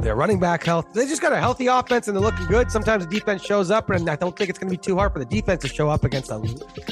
[0.00, 0.92] their running back health.
[0.94, 2.70] They just got a healthy offense and they're looking good.
[2.70, 5.12] Sometimes the defense shows up, and I don't think it's going to be too hard
[5.12, 6.38] for the defense to show up against the,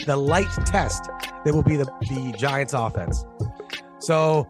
[0.06, 1.04] the light test
[1.44, 3.24] that will be the, the Giants offense.
[4.00, 4.46] So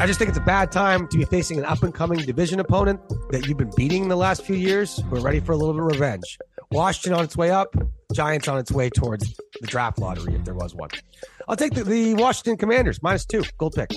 [0.00, 2.60] I just think it's a bad time to be facing an up and coming division
[2.60, 5.02] opponent that you've been beating the last few years.
[5.10, 6.38] We're ready for a little bit of revenge.
[6.70, 7.74] Washington on its way up,
[8.14, 10.90] Giants on its way towards the draft lottery if there was one.
[11.48, 13.90] I'll take the, the Washington Commanders minus two, gold pick.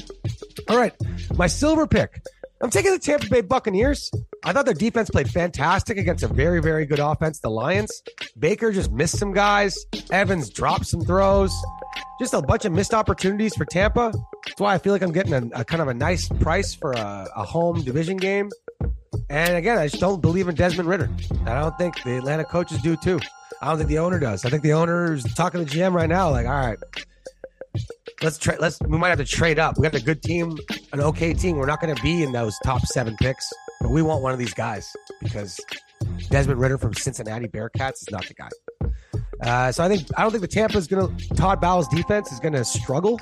[0.70, 0.94] All right,
[1.36, 2.20] my silver pick.
[2.62, 4.10] I'm taking the Tampa Bay Buccaneers.
[4.44, 8.02] I thought their defense played fantastic against a very, very good offense, the Lions.
[8.40, 9.78] Baker just missed some guys.
[10.12, 11.54] Evans dropped some throws.
[12.20, 14.12] Just a bunch of missed opportunities for Tampa.
[14.48, 16.92] That's why I feel like I'm getting a, a kind of a nice price for
[16.94, 18.50] a, a home division game.
[19.30, 21.10] And again, I just don't believe in Desmond Ridder.
[21.46, 23.20] I don't think the Atlanta coaches do too.
[23.62, 24.44] I don't think the owner does.
[24.44, 26.78] I think the owner is talking to GM right now, like, all right,
[28.22, 28.58] let's trade.
[28.60, 29.78] Let's we might have to trade up.
[29.78, 30.58] We got a good team,
[30.94, 31.58] an okay team.
[31.58, 33.48] We're not going to be in those top seven picks,
[33.82, 35.60] but we want one of these guys because
[36.30, 38.50] Desmond Ridder from Cincinnati Bearcats is not the guy.
[39.42, 42.32] Uh, so I think I don't think the Tampa is going to Todd Bowles' defense
[42.32, 43.20] is going to struggle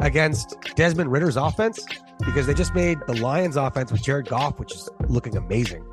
[0.00, 1.84] against Desmond Ridder's offense
[2.24, 5.84] because they just made the Lions' offense with Jared Goff, which is looking amazing,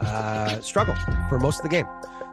[0.00, 0.94] uh, struggle
[1.28, 1.86] for most of the game.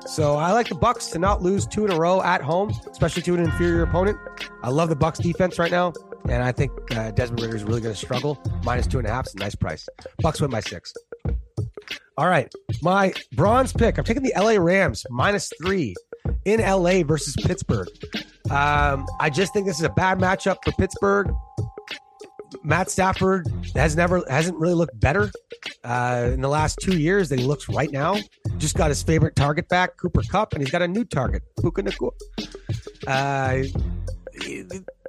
[0.06, 3.24] So I like the Bucks to not lose two in a row at home, especially
[3.24, 4.20] to an inferior opponent.
[4.62, 5.94] I love the Bucks defense right now,
[6.30, 8.40] and I think uh, Desmond Ridder is really going to struggle.
[8.64, 9.90] Minus two and a half is a nice price.
[10.20, 10.94] Bucks win by six.
[12.18, 13.98] All right, my bronze pick.
[13.98, 15.96] I'm taking the LA Rams minus three
[16.46, 17.88] in LA versus Pittsburgh.
[18.50, 21.34] Um, I just think this is a bad matchup for Pittsburgh.
[22.64, 25.32] Matt Stafford has never hasn't really looked better
[25.84, 28.18] uh, in the last two years than he looks right now.
[28.58, 31.84] Just got his favorite target back, Cooper Kupp, and he's got a new target, Puka
[31.84, 32.12] Nacua.
[33.08, 33.64] Uh,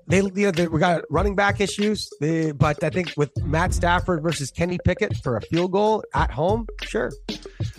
[0.09, 3.75] they, you know, they, we got running back issues, they, but I think with Matt
[3.75, 7.13] Stafford versus Kenny Pickett for a field goal at home, sure.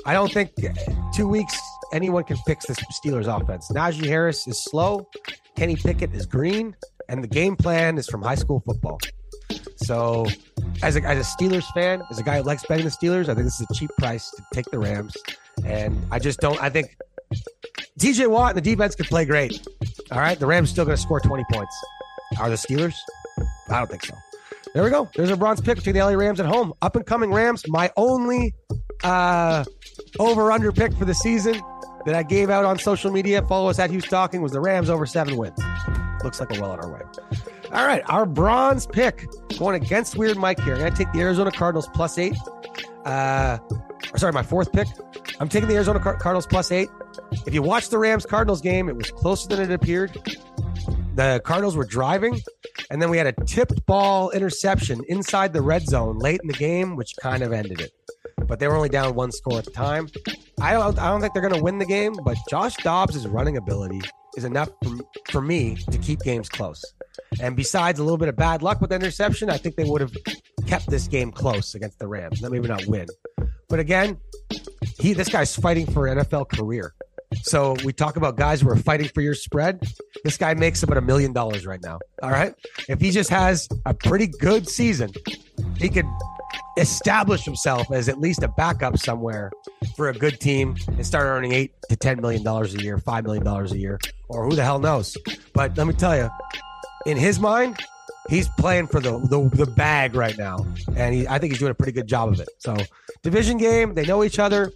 [0.05, 0.73] I don't think eh,
[1.13, 1.57] two weeks
[1.93, 3.69] anyone can fix this Steelers offense.
[3.71, 5.07] Najee Harris is slow,
[5.55, 6.75] Kenny Pickett is green,
[7.07, 8.99] and the game plan is from high school football.
[9.78, 10.25] So,
[10.84, 13.36] as a, as a Steelers fan, as a guy who likes betting the Steelers, I
[13.36, 15.15] think this is a cheap price to take the Rams.
[15.63, 16.61] And I just don't.
[16.61, 16.97] I think
[17.99, 19.65] TJ Watt and the defense could play great.
[20.11, 20.39] All right.
[20.39, 21.84] The Rams still going to score 20 points.
[22.39, 22.95] Are the Steelers?
[23.69, 24.15] I don't think so.
[24.73, 25.09] There we go.
[25.15, 26.73] There's a bronze pick between the LA Rams at home.
[26.82, 27.63] Up and coming Rams.
[27.67, 28.53] My only
[29.03, 29.63] uh,
[30.19, 31.59] over under pick for the season
[32.05, 33.41] that I gave out on social media.
[33.43, 35.57] Follow us at Hughes Talking was the Rams over seven wins.
[36.23, 37.01] Looks like we're well on our way.
[37.73, 40.73] All right, our bronze pick going against Weird Mike here.
[40.73, 42.38] I'm going to take the Arizona Cardinals plus eight.
[43.03, 43.57] Uh,
[44.15, 44.88] sorry, my fourth pick.
[45.39, 46.89] I'm taking the Arizona Car- Cardinals plus eight.
[47.45, 50.17] If you watch the Rams Cardinals game, it was closer than it appeared.
[51.18, 52.39] The Cardinals were driving,
[52.91, 56.53] and then we had a tipped ball interception inside the red zone late in the
[56.53, 57.91] game, which kind of ended it.
[58.45, 60.09] But they were only down one score at the time.
[60.61, 63.57] I don't, I don't think they're going to win the game, but Josh Dobbs' running
[63.57, 63.99] ability
[64.38, 64.95] is enough for,
[65.32, 66.84] for me to keep games close.
[67.41, 70.01] And besides a little bit of bad luck with the interception, I think they would
[70.01, 70.13] have
[70.68, 72.43] kept this game close against the Rams.
[72.43, 73.07] Maybe not win,
[73.70, 74.18] but again,
[74.99, 76.93] he this guy's fighting for an NFL career.
[77.36, 79.86] So we talk about guys who are fighting for your spread.
[80.23, 81.99] This guy makes about a million dollars right now.
[82.23, 82.53] All right,
[82.88, 85.11] if he just has a pretty good season,
[85.78, 86.05] he could
[86.78, 89.51] establish himself as at least a backup somewhere
[89.95, 93.23] for a good team and start earning eight to ten million dollars a year, five
[93.23, 93.99] million dollars a year,
[94.30, 95.17] or who the hell knows.
[95.53, 96.30] But let me tell you,
[97.05, 97.78] in his mind,
[98.30, 100.65] he's playing for the the, the bag right now,
[100.95, 102.49] and he, I think he's doing a pretty good job of it.
[102.59, 102.78] So,
[103.23, 104.71] division game, they know each other,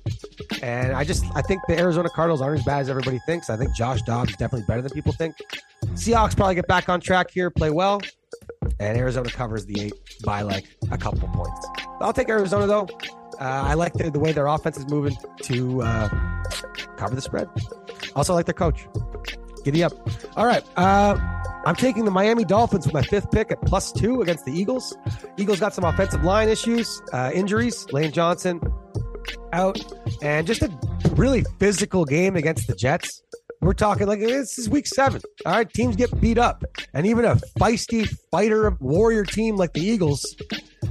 [0.61, 3.49] and I just I think the Arizona Cardinals aren't as bad as everybody thinks.
[3.49, 5.35] I think Josh Dobbs is definitely better than people think.
[5.93, 8.01] Seahawks probably get back on track here, play well,
[8.79, 9.93] and Arizona covers the eight
[10.23, 11.67] by like a couple points.
[11.99, 12.87] I'll take Arizona though.
[13.39, 16.09] Uh, I like the, the way their offense is moving to uh,
[16.97, 17.47] cover the spread.
[18.15, 18.87] Also, like their coach.
[19.63, 19.93] Giddy up.
[20.35, 20.63] All right.
[20.75, 21.17] Uh,
[21.65, 24.95] I'm taking the Miami Dolphins with my fifth pick at plus two against the Eagles.
[25.37, 27.91] Eagles got some offensive line issues, uh, injuries.
[27.91, 28.59] Lane Johnson
[29.53, 29.79] out,
[30.21, 30.71] and just a
[31.15, 33.21] really physical game against the Jets.
[33.61, 35.21] We're talking like this is week seven.
[35.45, 36.63] All right, teams get beat up,
[36.93, 40.25] and even a feisty fighter warrior team like the Eagles,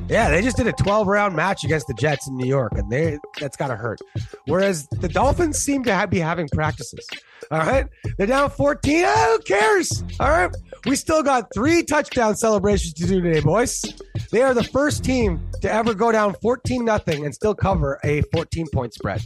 [0.09, 2.91] yeah, they just did a 12 round match against the Jets in New York, and
[2.91, 4.01] they that's got to hurt.
[4.47, 7.07] Whereas the Dolphins seem to have, be having practices.
[7.51, 7.87] All right,
[8.19, 9.05] they're down 14.
[9.07, 10.05] Oh, who cares?
[10.19, 10.55] All right,
[10.87, 13.83] we still got three touchdown celebrations to do today, boys.
[14.31, 18.23] They are the first team to ever go down 14 nothing and still cover a
[18.33, 19.23] 14 point spread.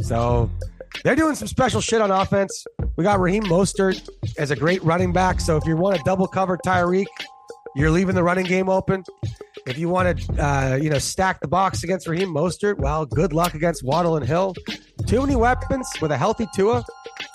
[0.00, 0.50] So
[1.02, 2.66] they're doing some special shit on offense.
[2.96, 4.08] We got Raheem Mostert
[4.38, 5.40] as a great running back.
[5.40, 7.06] So if you want to double cover Tyreek,
[7.74, 9.04] you're leaving the running game open.
[9.66, 13.32] If you want to, uh, you know, stack the box against Raheem Mostert, well, good
[13.32, 14.54] luck against Waddle and Hill.
[15.06, 16.84] Too many weapons with a healthy Tua,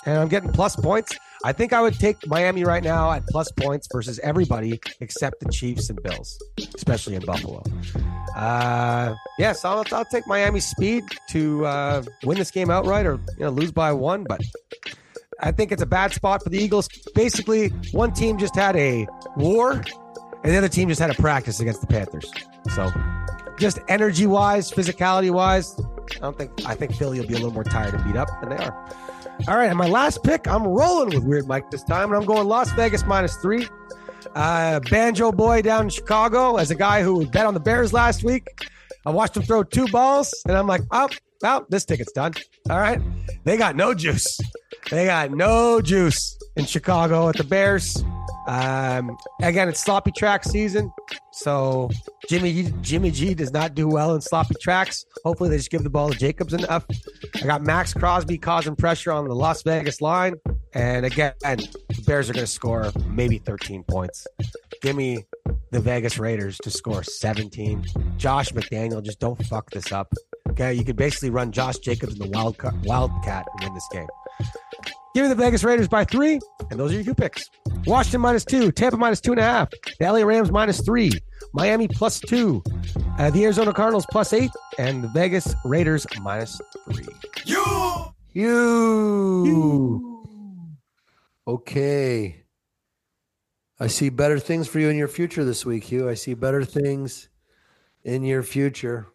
[0.04, 1.16] and I'm getting plus points.
[1.44, 5.52] I think I would take Miami right now at plus points versus everybody except the
[5.52, 6.42] Chiefs and Bills,
[6.74, 7.62] especially in Buffalo.
[8.34, 13.44] Uh, yes, I'll, I'll take Miami's speed to uh, win this game outright or you
[13.44, 14.40] know lose by one, but
[15.40, 16.88] I think it's a bad spot for the Eagles.
[17.14, 21.60] Basically, one team just had a war, and the other team just had a practice
[21.60, 22.32] against the Panthers.
[22.74, 22.90] So,
[23.58, 25.78] just energy wise, physicality wise,
[26.16, 28.30] I don't think I think Philly will be a little more tired and beat up
[28.40, 28.96] than they are.
[29.46, 32.24] All right, and my last pick, I'm rolling with Weird Mike this time, and I'm
[32.24, 33.68] going Las Vegas minus three.
[34.34, 38.24] Uh, Banjo Boy down in Chicago, as a guy who bet on the Bears last
[38.24, 38.46] week,
[39.04, 41.08] I watched him throw two balls, and I'm like, oh,
[41.42, 42.32] well, this ticket's done.
[42.70, 43.00] All right,
[43.44, 44.40] they got no juice.
[44.90, 48.02] They got no juice in Chicago at the Bears.
[48.46, 50.92] Um, again, it's sloppy track season,
[51.32, 51.90] so
[52.28, 55.06] Jimmy Jimmy G does not do well in sloppy tracks.
[55.24, 56.84] Hopefully, they just give the ball to Jacobs enough.
[57.36, 60.34] I got Maxx Crosby causing pressure on the Las Vegas line,
[60.74, 64.26] and again, the Bears are going to score maybe 13 points.
[64.82, 65.24] Give me
[65.70, 67.86] the Vegas Raiders to score 17.
[68.18, 70.12] Josh McDaniel, just don't fuck this up.
[70.50, 74.06] Okay, you could basically run Josh Jacobs in the wild Wildcat and win this game.
[75.14, 76.40] Give me the Vegas Raiders by three,
[76.70, 77.48] and those are your two picks.
[77.86, 81.12] Washington minus two, Tampa minus two and a half, the LA Rams minus three,
[81.52, 82.64] Miami plus two,
[83.18, 86.60] uh, the Arizona Cardinals plus eight, and the Vegas Raiders minus
[86.90, 87.06] three.
[87.44, 87.64] You.
[88.32, 90.24] You!
[91.46, 92.44] Okay.
[93.78, 96.08] I see better things for you in your future this week, Hugh.
[96.08, 97.28] I see better things
[98.02, 99.06] in your future.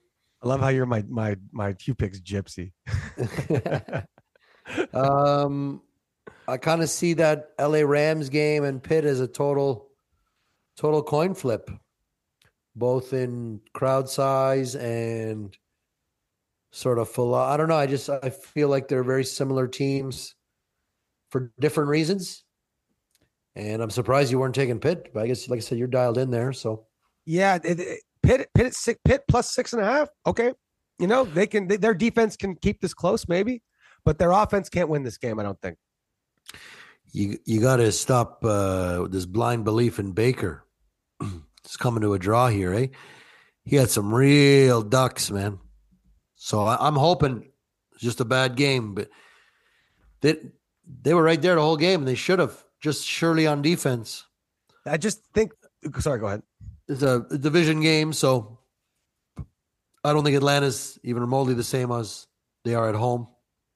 [0.41, 2.71] I love how you're my my my two picks gypsy.
[4.93, 5.81] um,
[6.49, 9.89] I kind of see that LA Rams game and Pitt as a total,
[10.75, 11.69] total coin flip,
[12.75, 15.55] both in crowd size and
[16.71, 17.35] sort of full.
[17.35, 17.77] I don't know.
[17.77, 20.35] I just I feel like they're very similar teams
[21.29, 22.43] for different reasons,
[23.55, 25.11] and I'm surprised you weren't taking Pitt.
[25.13, 26.53] But I guess, like I said, you're dialed in there.
[26.53, 26.87] So
[27.25, 30.09] Yeah, it, it, Pitt Pitt six, Pitt plus six and a half.
[30.25, 30.53] Okay,
[30.97, 33.61] you know they can they, their defense can keep this close maybe,
[34.03, 35.39] but their offense can't win this game.
[35.39, 35.77] I don't think.
[37.11, 40.63] You you got to stop uh, this blind belief in Baker.
[41.63, 42.87] it's coming to a draw here, eh?
[43.63, 45.59] He had some real ducks, man.
[46.35, 47.49] So I, I'm hoping
[47.93, 49.09] it's just a bad game, but
[50.21, 50.35] they
[51.01, 52.01] they were right there the whole game.
[52.01, 54.25] And they should have just surely on defense.
[54.85, 55.51] I just think.
[55.99, 56.43] Sorry, go ahead.
[56.87, 58.59] It's a division game, so
[60.03, 62.27] I don't think Atlanta's even remotely the same as
[62.63, 63.27] they are at home.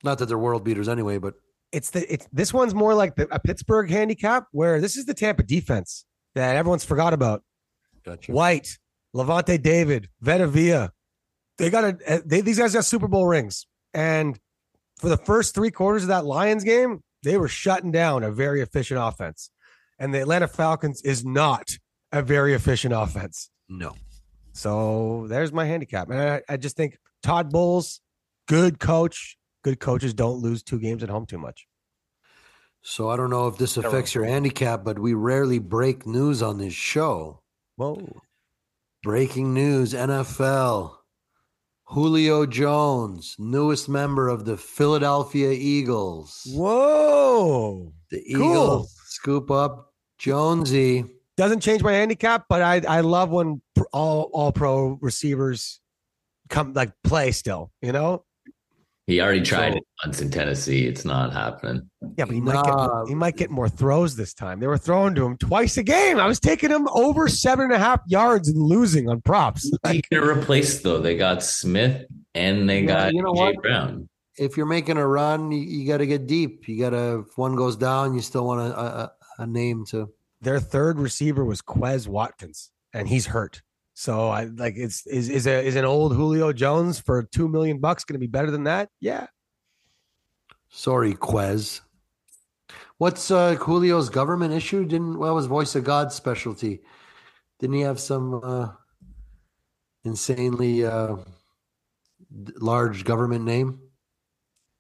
[0.04, 1.36] Not that they're world beaters anyway, but
[1.74, 5.14] It's the it's this one's more like the, a Pittsburgh handicap where this is the
[5.14, 6.06] Tampa defense
[6.36, 7.44] that everyone's forgot about.
[8.06, 8.32] gotcha.
[8.32, 8.78] White,
[9.16, 10.88] Lavonte David, Vita Vea.
[11.58, 13.66] They got a they, these guys got Super Bowl rings.
[13.94, 14.40] And
[14.98, 18.62] for the first three quarters of that Lions game, they were shutting down a very
[18.62, 19.50] efficient offense.
[20.00, 21.78] And the Atlanta Falcons is not
[22.12, 23.50] a very efficient offense.
[23.68, 23.96] No.
[24.54, 26.10] So there's my handicap.
[26.10, 28.02] And I, I just think Todd Bowles,
[28.48, 29.38] good coach.
[29.64, 31.68] Good coaches don't lose two games at home too much.
[32.82, 36.58] So I don't know if this affects your handicap, but we rarely break news on
[36.58, 37.42] this show.
[37.78, 38.22] Whoa.
[39.04, 40.96] Breaking news NFL.
[41.86, 46.42] Julio Jones, newest member of the Philadelphia Eagles.
[46.50, 47.94] Whoa.
[48.10, 48.52] The Cool.
[48.52, 51.06] Eagles scoop up Jonesy.
[51.38, 53.62] Doesn't change my handicap, but I I love when
[53.92, 55.80] all all pro receivers
[56.50, 58.24] come like play still, you know?
[59.06, 60.86] He already tried So- it once in Tennessee.
[60.88, 61.90] It's not happening.
[62.18, 63.04] Yeah, but he might Nah.
[63.04, 64.60] get he might get more throws this time.
[64.62, 66.20] They were throwing to him twice a game.
[66.20, 69.70] I was taking him over seven and a half yards and losing on props.
[69.90, 71.00] He can replace though.
[71.00, 73.62] They got Smith and they Yeah, got you know Jay what?
[73.62, 74.08] Brown.
[74.38, 76.68] If you're making a run, you, you got to get deep.
[76.68, 80.10] You got to, if one goes down, you still want a, a, a name to.
[80.42, 83.62] Their third receiver was Quez Watkins, and he's hurt.
[83.94, 87.80] So I like it's is is a is an old Julio Jones for two million
[87.80, 88.90] bucks going to be better than that?
[89.00, 89.28] Yeah,
[90.76, 91.82] Sorry, Quez.
[92.98, 94.86] What's uh, Julio's government issue?
[94.86, 96.82] Didn't what was Voice of God specialty?
[97.60, 98.70] Didn't he have some uh,
[100.04, 101.18] insanely uh,
[102.60, 103.82] large government name?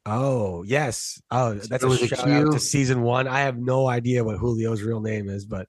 [0.07, 1.21] Oh yes.
[1.29, 3.27] Oh, that's a shout out to season one.
[3.27, 5.67] I have no idea what Julio's real name is, but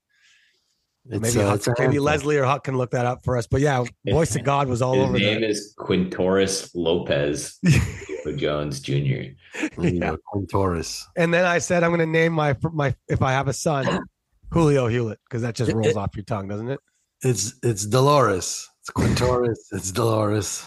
[1.07, 1.98] maybe uh, Huck, maybe.
[1.98, 3.46] Leslie or Huck can look that up for us.
[3.46, 5.50] But yeah, Voice of God was all over His over name that.
[5.50, 7.59] is Quintorris Lopez
[8.36, 8.94] Jones Jr.
[9.78, 10.16] Yeah.
[10.34, 11.05] Quintorris.
[11.16, 14.00] And then I said I'm going to name my my if I have a son,
[14.50, 16.80] Julio Hewlett, because that just rolls it- off your tongue, doesn't it?
[17.22, 18.68] It's it's Dolores.
[18.80, 19.59] It's Quintoris.
[19.72, 20.66] it's Dolores.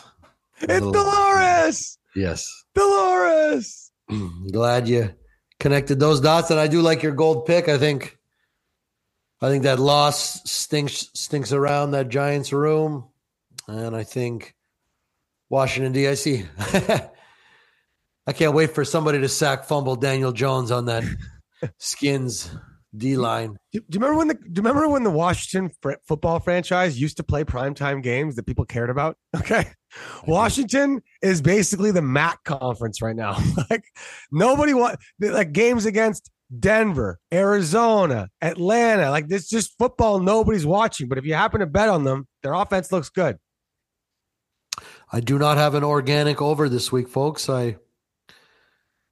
[0.62, 2.00] It's Little- Dolores.
[2.16, 2.48] Yes.
[2.74, 3.92] Dolores.
[4.52, 5.14] Glad you
[5.60, 7.68] connected those dots, and I do like your gold pick.
[7.70, 8.17] I think,
[9.42, 13.06] I think that loss stinks stinks around that Giants room,
[13.68, 14.56] and I think
[15.50, 16.46] Washington D.C.
[18.28, 21.04] I can't wait for somebody to sack fumble Daniel Jones on that
[21.78, 22.52] Skins
[22.96, 23.58] D line.
[23.72, 27.00] Do, do you remember when the Do you remember when the Washington fr- football franchise
[27.00, 29.18] used to play primetime games that people cared about?
[29.38, 29.68] Okay,
[30.26, 33.38] Washington is basically the MAC conference right now.
[33.70, 33.86] like
[34.32, 39.10] nobody want like games against Denver, Arizona, Atlanta.
[39.12, 40.20] Like this, just football.
[40.20, 41.08] Nobody's watching.
[41.10, 43.38] But if you happen to bet on them, their offense looks good.
[45.12, 47.50] I do not have an organic over this week, folks.
[47.50, 47.78] I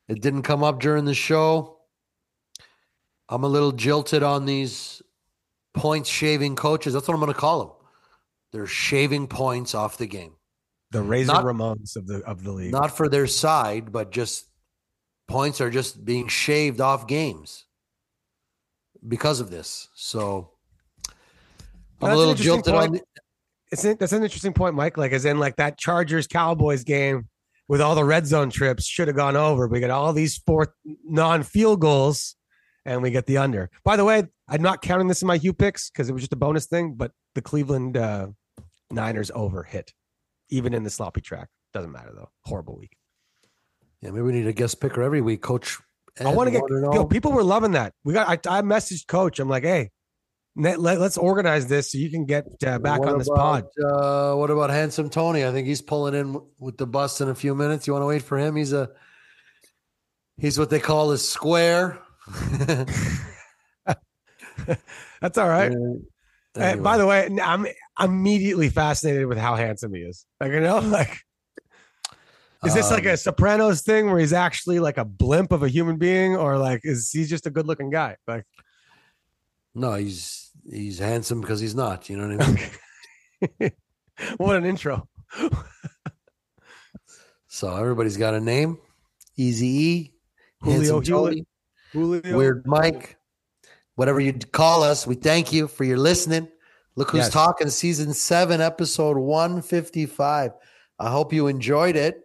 [0.08, 1.80] it didn't come up during the show.
[3.28, 5.02] I'm a little jilted on these
[5.74, 6.94] points shaving coaches.
[6.94, 7.72] That's what I'm going to call them.
[8.54, 10.34] They're shaving points off the game,
[10.92, 12.72] The Razor Not- Ramones of the of the league.
[12.72, 14.46] not for their side, but just
[15.28, 17.66] points are just being shaved off games
[19.08, 19.90] because of this.
[19.96, 20.52] So
[22.02, 22.90] I'm a little jilted on.
[22.90, 23.04] point.
[23.72, 24.98] it's an, that's an interesting point, Mike.
[24.98, 27.28] Like, as in, like that Chargers Cowboys game
[27.68, 29.68] with all the red zone trips should have gone over.
[29.68, 30.70] We got all these fourth
[31.04, 32.36] non field goals,
[32.86, 33.70] and we get the under.
[33.84, 36.34] By the way, I'm not counting this in my Hugh picks because it was just
[36.34, 36.94] a bonus thing.
[36.94, 38.28] But the Cleveland uh,
[38.92, 39.94] Niners over hit,
[40.50, 41.50] even in the sloppy track.
[41.74, 42.30] Doesn't matter though.
[42.46, 42.96] Horrible week.
[44.06, 45.80] Yeah, maybe we need a guest picker every week, Coach.
[46.24, 46.62] I want to get.
[46.70, 47.94] Yo, people were loving that.
[48.04, 48.28] We got.
[48.28, 49.40] I, I messaged Coach.
[49.40, 49.90] I'm like, hey.
[50.58, 53.66] Let, us organize this so you can get uh, back What on this about, pod.
[53.84, 55.44] Uh, what about handsome Tony?
[55.44, 57.88] I think he's pulling in with the bus in a few minutes.
[57.88, 58.56] You want to wait for him?
[58.56, 58.90] He's a
[60.38, 62.00] he's what they call a square.
[65.20, 65.74] That's all right.
[65.74, 65.96] Uh,
[66.58, 66.84] Anyway.
[66.84, 67.68] by the way, I'm
[68.00, 70.26] immediately fascinated with how handsome he is.
[70.40, 71.20] Like, you know, like,
[72.68, 75.68] is this like Um, a Sopranos thing where he's actually like a blimp of a
[75.70, 78.18] human being, or like is he just a good looking guy?
[78.28, 78.46] Like,
[79.74, 82.10] no, he's he's handsome because he's not.
[82.10, 83.72] You know what I mean?
[84.38, 85.08] what an intro.
[87.48, 88.78] so everybody's got a name.
[89.38, 90.14] Easy E,
[90.62, 91.48] Julio Hewlett.
[91.92, 92.38] Julio.
[92.38, 93.18] Weird Mike,
[93.96, 96.48] whatever you call us, we thank you for your listening.
[96.96, 97.34] Look who's Yes.
[97.34, 100.52] talking, season seven, episode 155.
[100.98, 102.22] I hope you enjoyed it.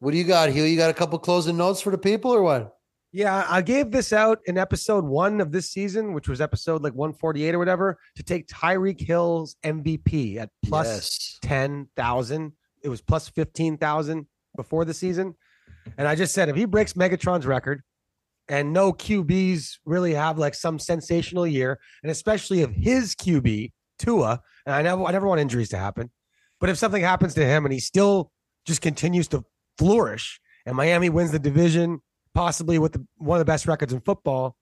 [0.00, 0.64] What do you got, Hugh?
[0.64, 2.74] You got a couple closing notes for the people or what?
[3.12, 6.94] Yeah, I gave this out in episode one of this season, which was episode like
[6.94, 11.38] 148 or whatever, to take Tyreek Hill's MVP at plus Yes.
[11.42, 12.52] 10,000.
[12.82, 14.26] It was plus 15,000
[14.56, 15.34] before the season.
[15.98, 17.82] And I just said if he breaks Megatron's record
[18.48, 24.40] and no QBs really have like some sensational year, and especially if his QB, Tua,
[24.66, 26.10] and I never I never want injuries to happen,
[26.60, 28.30] but if something happens to him and he still
[28.66, 29.44] just continues to
[29.78, 32.00] flourish and Miami wins the division,
[32.34, 34.56] possibly with the, one of the best records in football,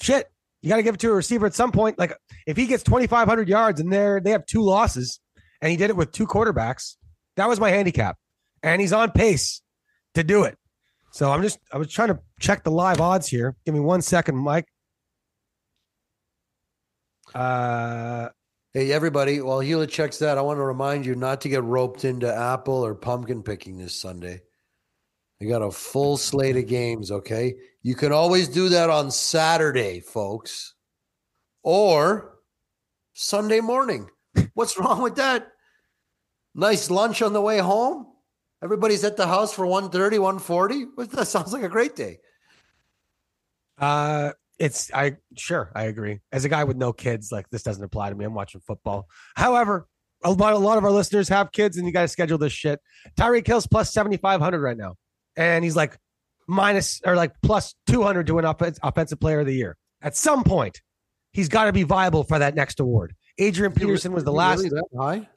[0.00, 0.26] shit,
[0.62, 1.98] you got to give it to a receiver at some point.
[1.98, 5.20] Like if he gets 2,500 yards and they're, they have two losses
[5.60, 6.96] and he did it with two quarterbacks,
[7.36, 8.16] that was my handicap.
[8.62, 9.62] And he's on pace
[10.14, 10.56] to do it.
[11.12, 13.54] So I'm just, I was trying to check the live odds here.
[13.64, 14.66] Give me one second, Mike.
[17.34, 18.28] Uh,
[18.76, 22.04] Hey, everybody, while Hewlett checks that, I want to remind you not to get roped
[22.04, 24.42] into apple or pumpkin picking this Sunday.
[25.40, 27.54] I got a full slate of games, okay?
[27.80, 30.74] You can always do that on Saturday, folks,
[31.62, 32.36] or
[33.14, 34.10] Sunday morning.
[34.52, 35.50] What's wrong with that?
[36.54, 38.06] Nice lunch on the way home.
[38.62, 40.88] Everybody's at the house for 1.30, 1.40.
[40.96, 42.18] What- That sounds like a great day.
[43.78, 46.20] Uh, it's I sure I agree.
[46.32, 48.24] As a guy with no kids, like this doesn't apply to me.
[48.24, 49.06] I'm watching football.
[49.36, 49.86] However,
[50.24, 52.52] a lot, a lot of our listeners have kids, and you got to schedule this
[52.52, 52.80] shit.
[53.18, 54.94] Tyreek Hill's plus seventy five hundred right now,
[55.36, 55.98] and he's like
[56.48, 59.76] minus or like plus two hundred to an offen- offensive player of the year.
[60.02, 60.80] At some point,
[61.32, 63.14] he's got to be viable for that next award.
[63.38, 65.28] Adrian Peterson was the last Really high?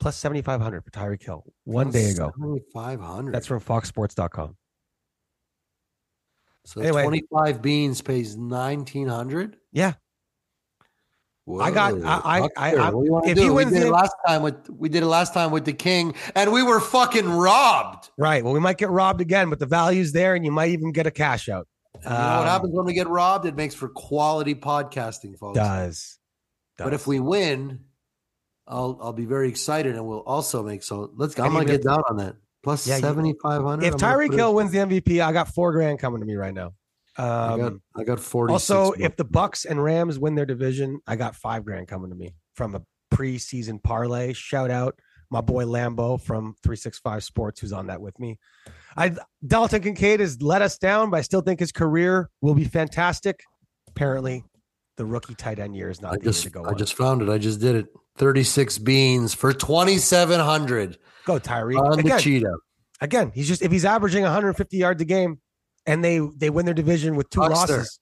[0.00, 2.30] plus seventy five hundred for Tyreek Hill one day ago.
[2.74, 3.34] 500.
[3.34, 4.56] That's from FoxSports.com.
[6.66, 7.02] So Anyway.
[7.04, 9.92] 25 beans pays 1900 Yeah,
[11.60, 13.42] I got- I- I- I- I- what do you wanna if do?
[13.42, 15.64] he we wins did the- it last time with we did it last time with
[15.64, 18.42] the king and we were fucking robbed right.
[18.42, 21.06] Well, we might get robbed again, but the value's there, and you might even get
[21.06, 21.68] a cash out.
[22.02, 25.56] you know what Um, happens when we get robbed it makes for quality podcasting folks
[25.56, 26.18] Does.
[26.76, 27.84] but if we win
[28.66, 31.44] i'll i'll be very excited and we'll also make so let's go.
[31.44, 32.34] i'm gonna get down on that
[32.66, 36.34] Yeah, 7500 if Tyreek Hill wins the MVP, I got four grand coming to me
[36.34, 36.72] right now.
[37.18, 41.00] I got, Um, I got 40 also, if the Bucks and Rams win their division,
[41.06, 44.32] I got five grand coming to me from a preseason parlay.
[44.34, 44.98] Shout out
[45.30, 48.38] my boy Lambo from 365 Sports, who's on that with me.
[48.96, 49.14] I
[49.46, 53.42] Dalton Kincaid has let us down, but I still think his career will be fantastic.
[53.88, 54.44] Apparently,
[54.96, 56.64] the rookie tight end year is not I the year just to go.
[56.64, 56.78] I on.
[56.78, 57.28] just found it.
[57.28, 57.86] I just did it.
[58.16, 62.18] 36 beans for 2700 go Tyree on the again.
[62.18, 62.56] cheetah.
[63.00, 65.40] Again, he's just if he's averaging 150 yards a game,
[65.84, 67.76] and they they win their division with two Huckster.
[67.78, 68.00] losses.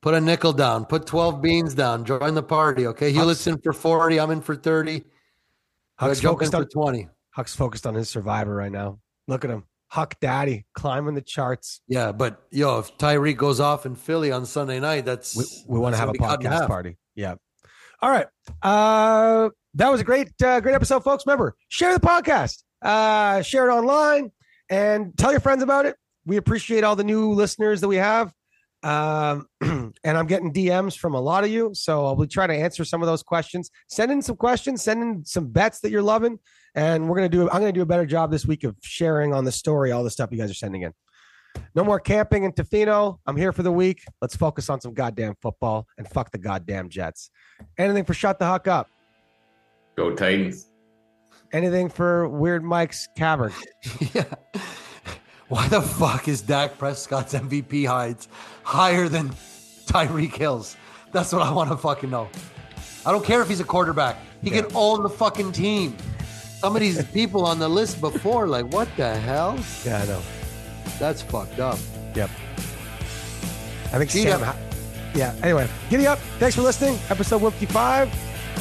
[0.00, 0.84] Put a nickel down.
[0.84, 2.04] Put 12 beans down.
[2.04, 2.88] Join the party.
[2.88, 3.12] Okay.
[3.12, 4.18] Hewlett's in for 40.
[4.18, 5.04] I'm in for 30.
[5.96, 7.08] Huck's focused on for 20.
[7.30, 8.98] Huck's focused on his survivor right now.
[9.28, 9.64] Look at him.
[9.92, 11.82] Huck Daddy climbing the charts.
[11.86, 12.10] Yeah.
[12.10, 15.94] But yo, if Tyreek goes off in Philly on Sunday night, that's We, we want
[15.94, 16.96] to have a gonna be cut in podcast party.
[17.14, 17.34] Yeah.
[18.02, 18.26] All right.
[18.62, 21.24] Uh, that was a great, uh, great episode, folks.
[21.24, 24.32] Remember, share the podcast, uh, share it online,
[24.68, 25.94] and tell your friends about it.
[26.26, 28.32] We appreciate all the new listeners that we have.
[28.82, 31.70] Um, and I'm getting DMs from a lot of you.
[31.74, 33.70] So I'll be trying to answer some of those questions.
[33.88, 36.40] Send in some questions, send in some bets that you're loving.
[36.74, 38.74] And we're going to do, I'm going to do a better job this week of
[38.82, 40.92] sharing on the story all the stuff you guys are sending in.
[41.74, 43.18] No more camping in Tofino.
[43.26, 44.04] I'm here for the week.
[44.20, 47.30] Let's focus on some goddamn football and fuck the goddamn Jets.
[47.78, 48.88] Anything for Shut the Huck Up?
[49.96, 50.66] Go Titans.
[51.52, 53.52] Anything for Weird Mike's Cavern?
[54.14, 54.24] yeah.
[55.48, 58.28] Why the fuck is Dak Prescott's MVP heights
[58.62, 59.28] higher than
[59.86, 60.76] Tyreek Hill's?
[61.12, 62.28] That's what I want to fucking know.
[63.04, 64.16] I don't care if he's a quarterback.
[64.42, 64.62] He Yeah.
[64.62, 65.94] can own the fucking team.
[66.60, 69.58] Some of these people on the list before, like, what the hell?
[69.84, 70.22] Yeah, I know.
[70.98, 71.78] That's fucked up.
[72.14, 72.30] Yep.
[73.92, 74.42] I think Giddy Sam.
[74.42, 74.56] up.
[75.14, 75.34] Yeah.
[75.42, 76.18] Anyway, giddy up.
[76.38, 76.98] Thanks for listening.
[77.10, 78.08] Episode 55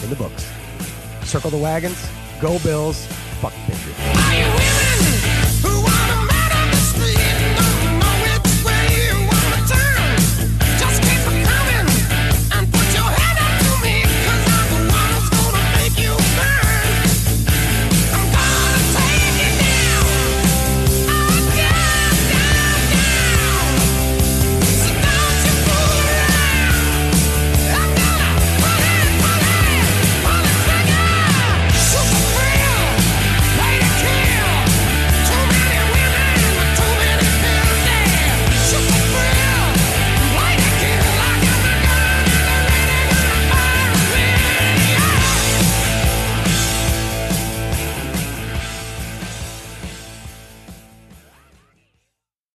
[0.04, 0.50] in the books.
[1.24, 2.10] Circle the wagons.
[2.42, 3.06] Go Bills.
[3.40, 4.21] Fuck Patriots.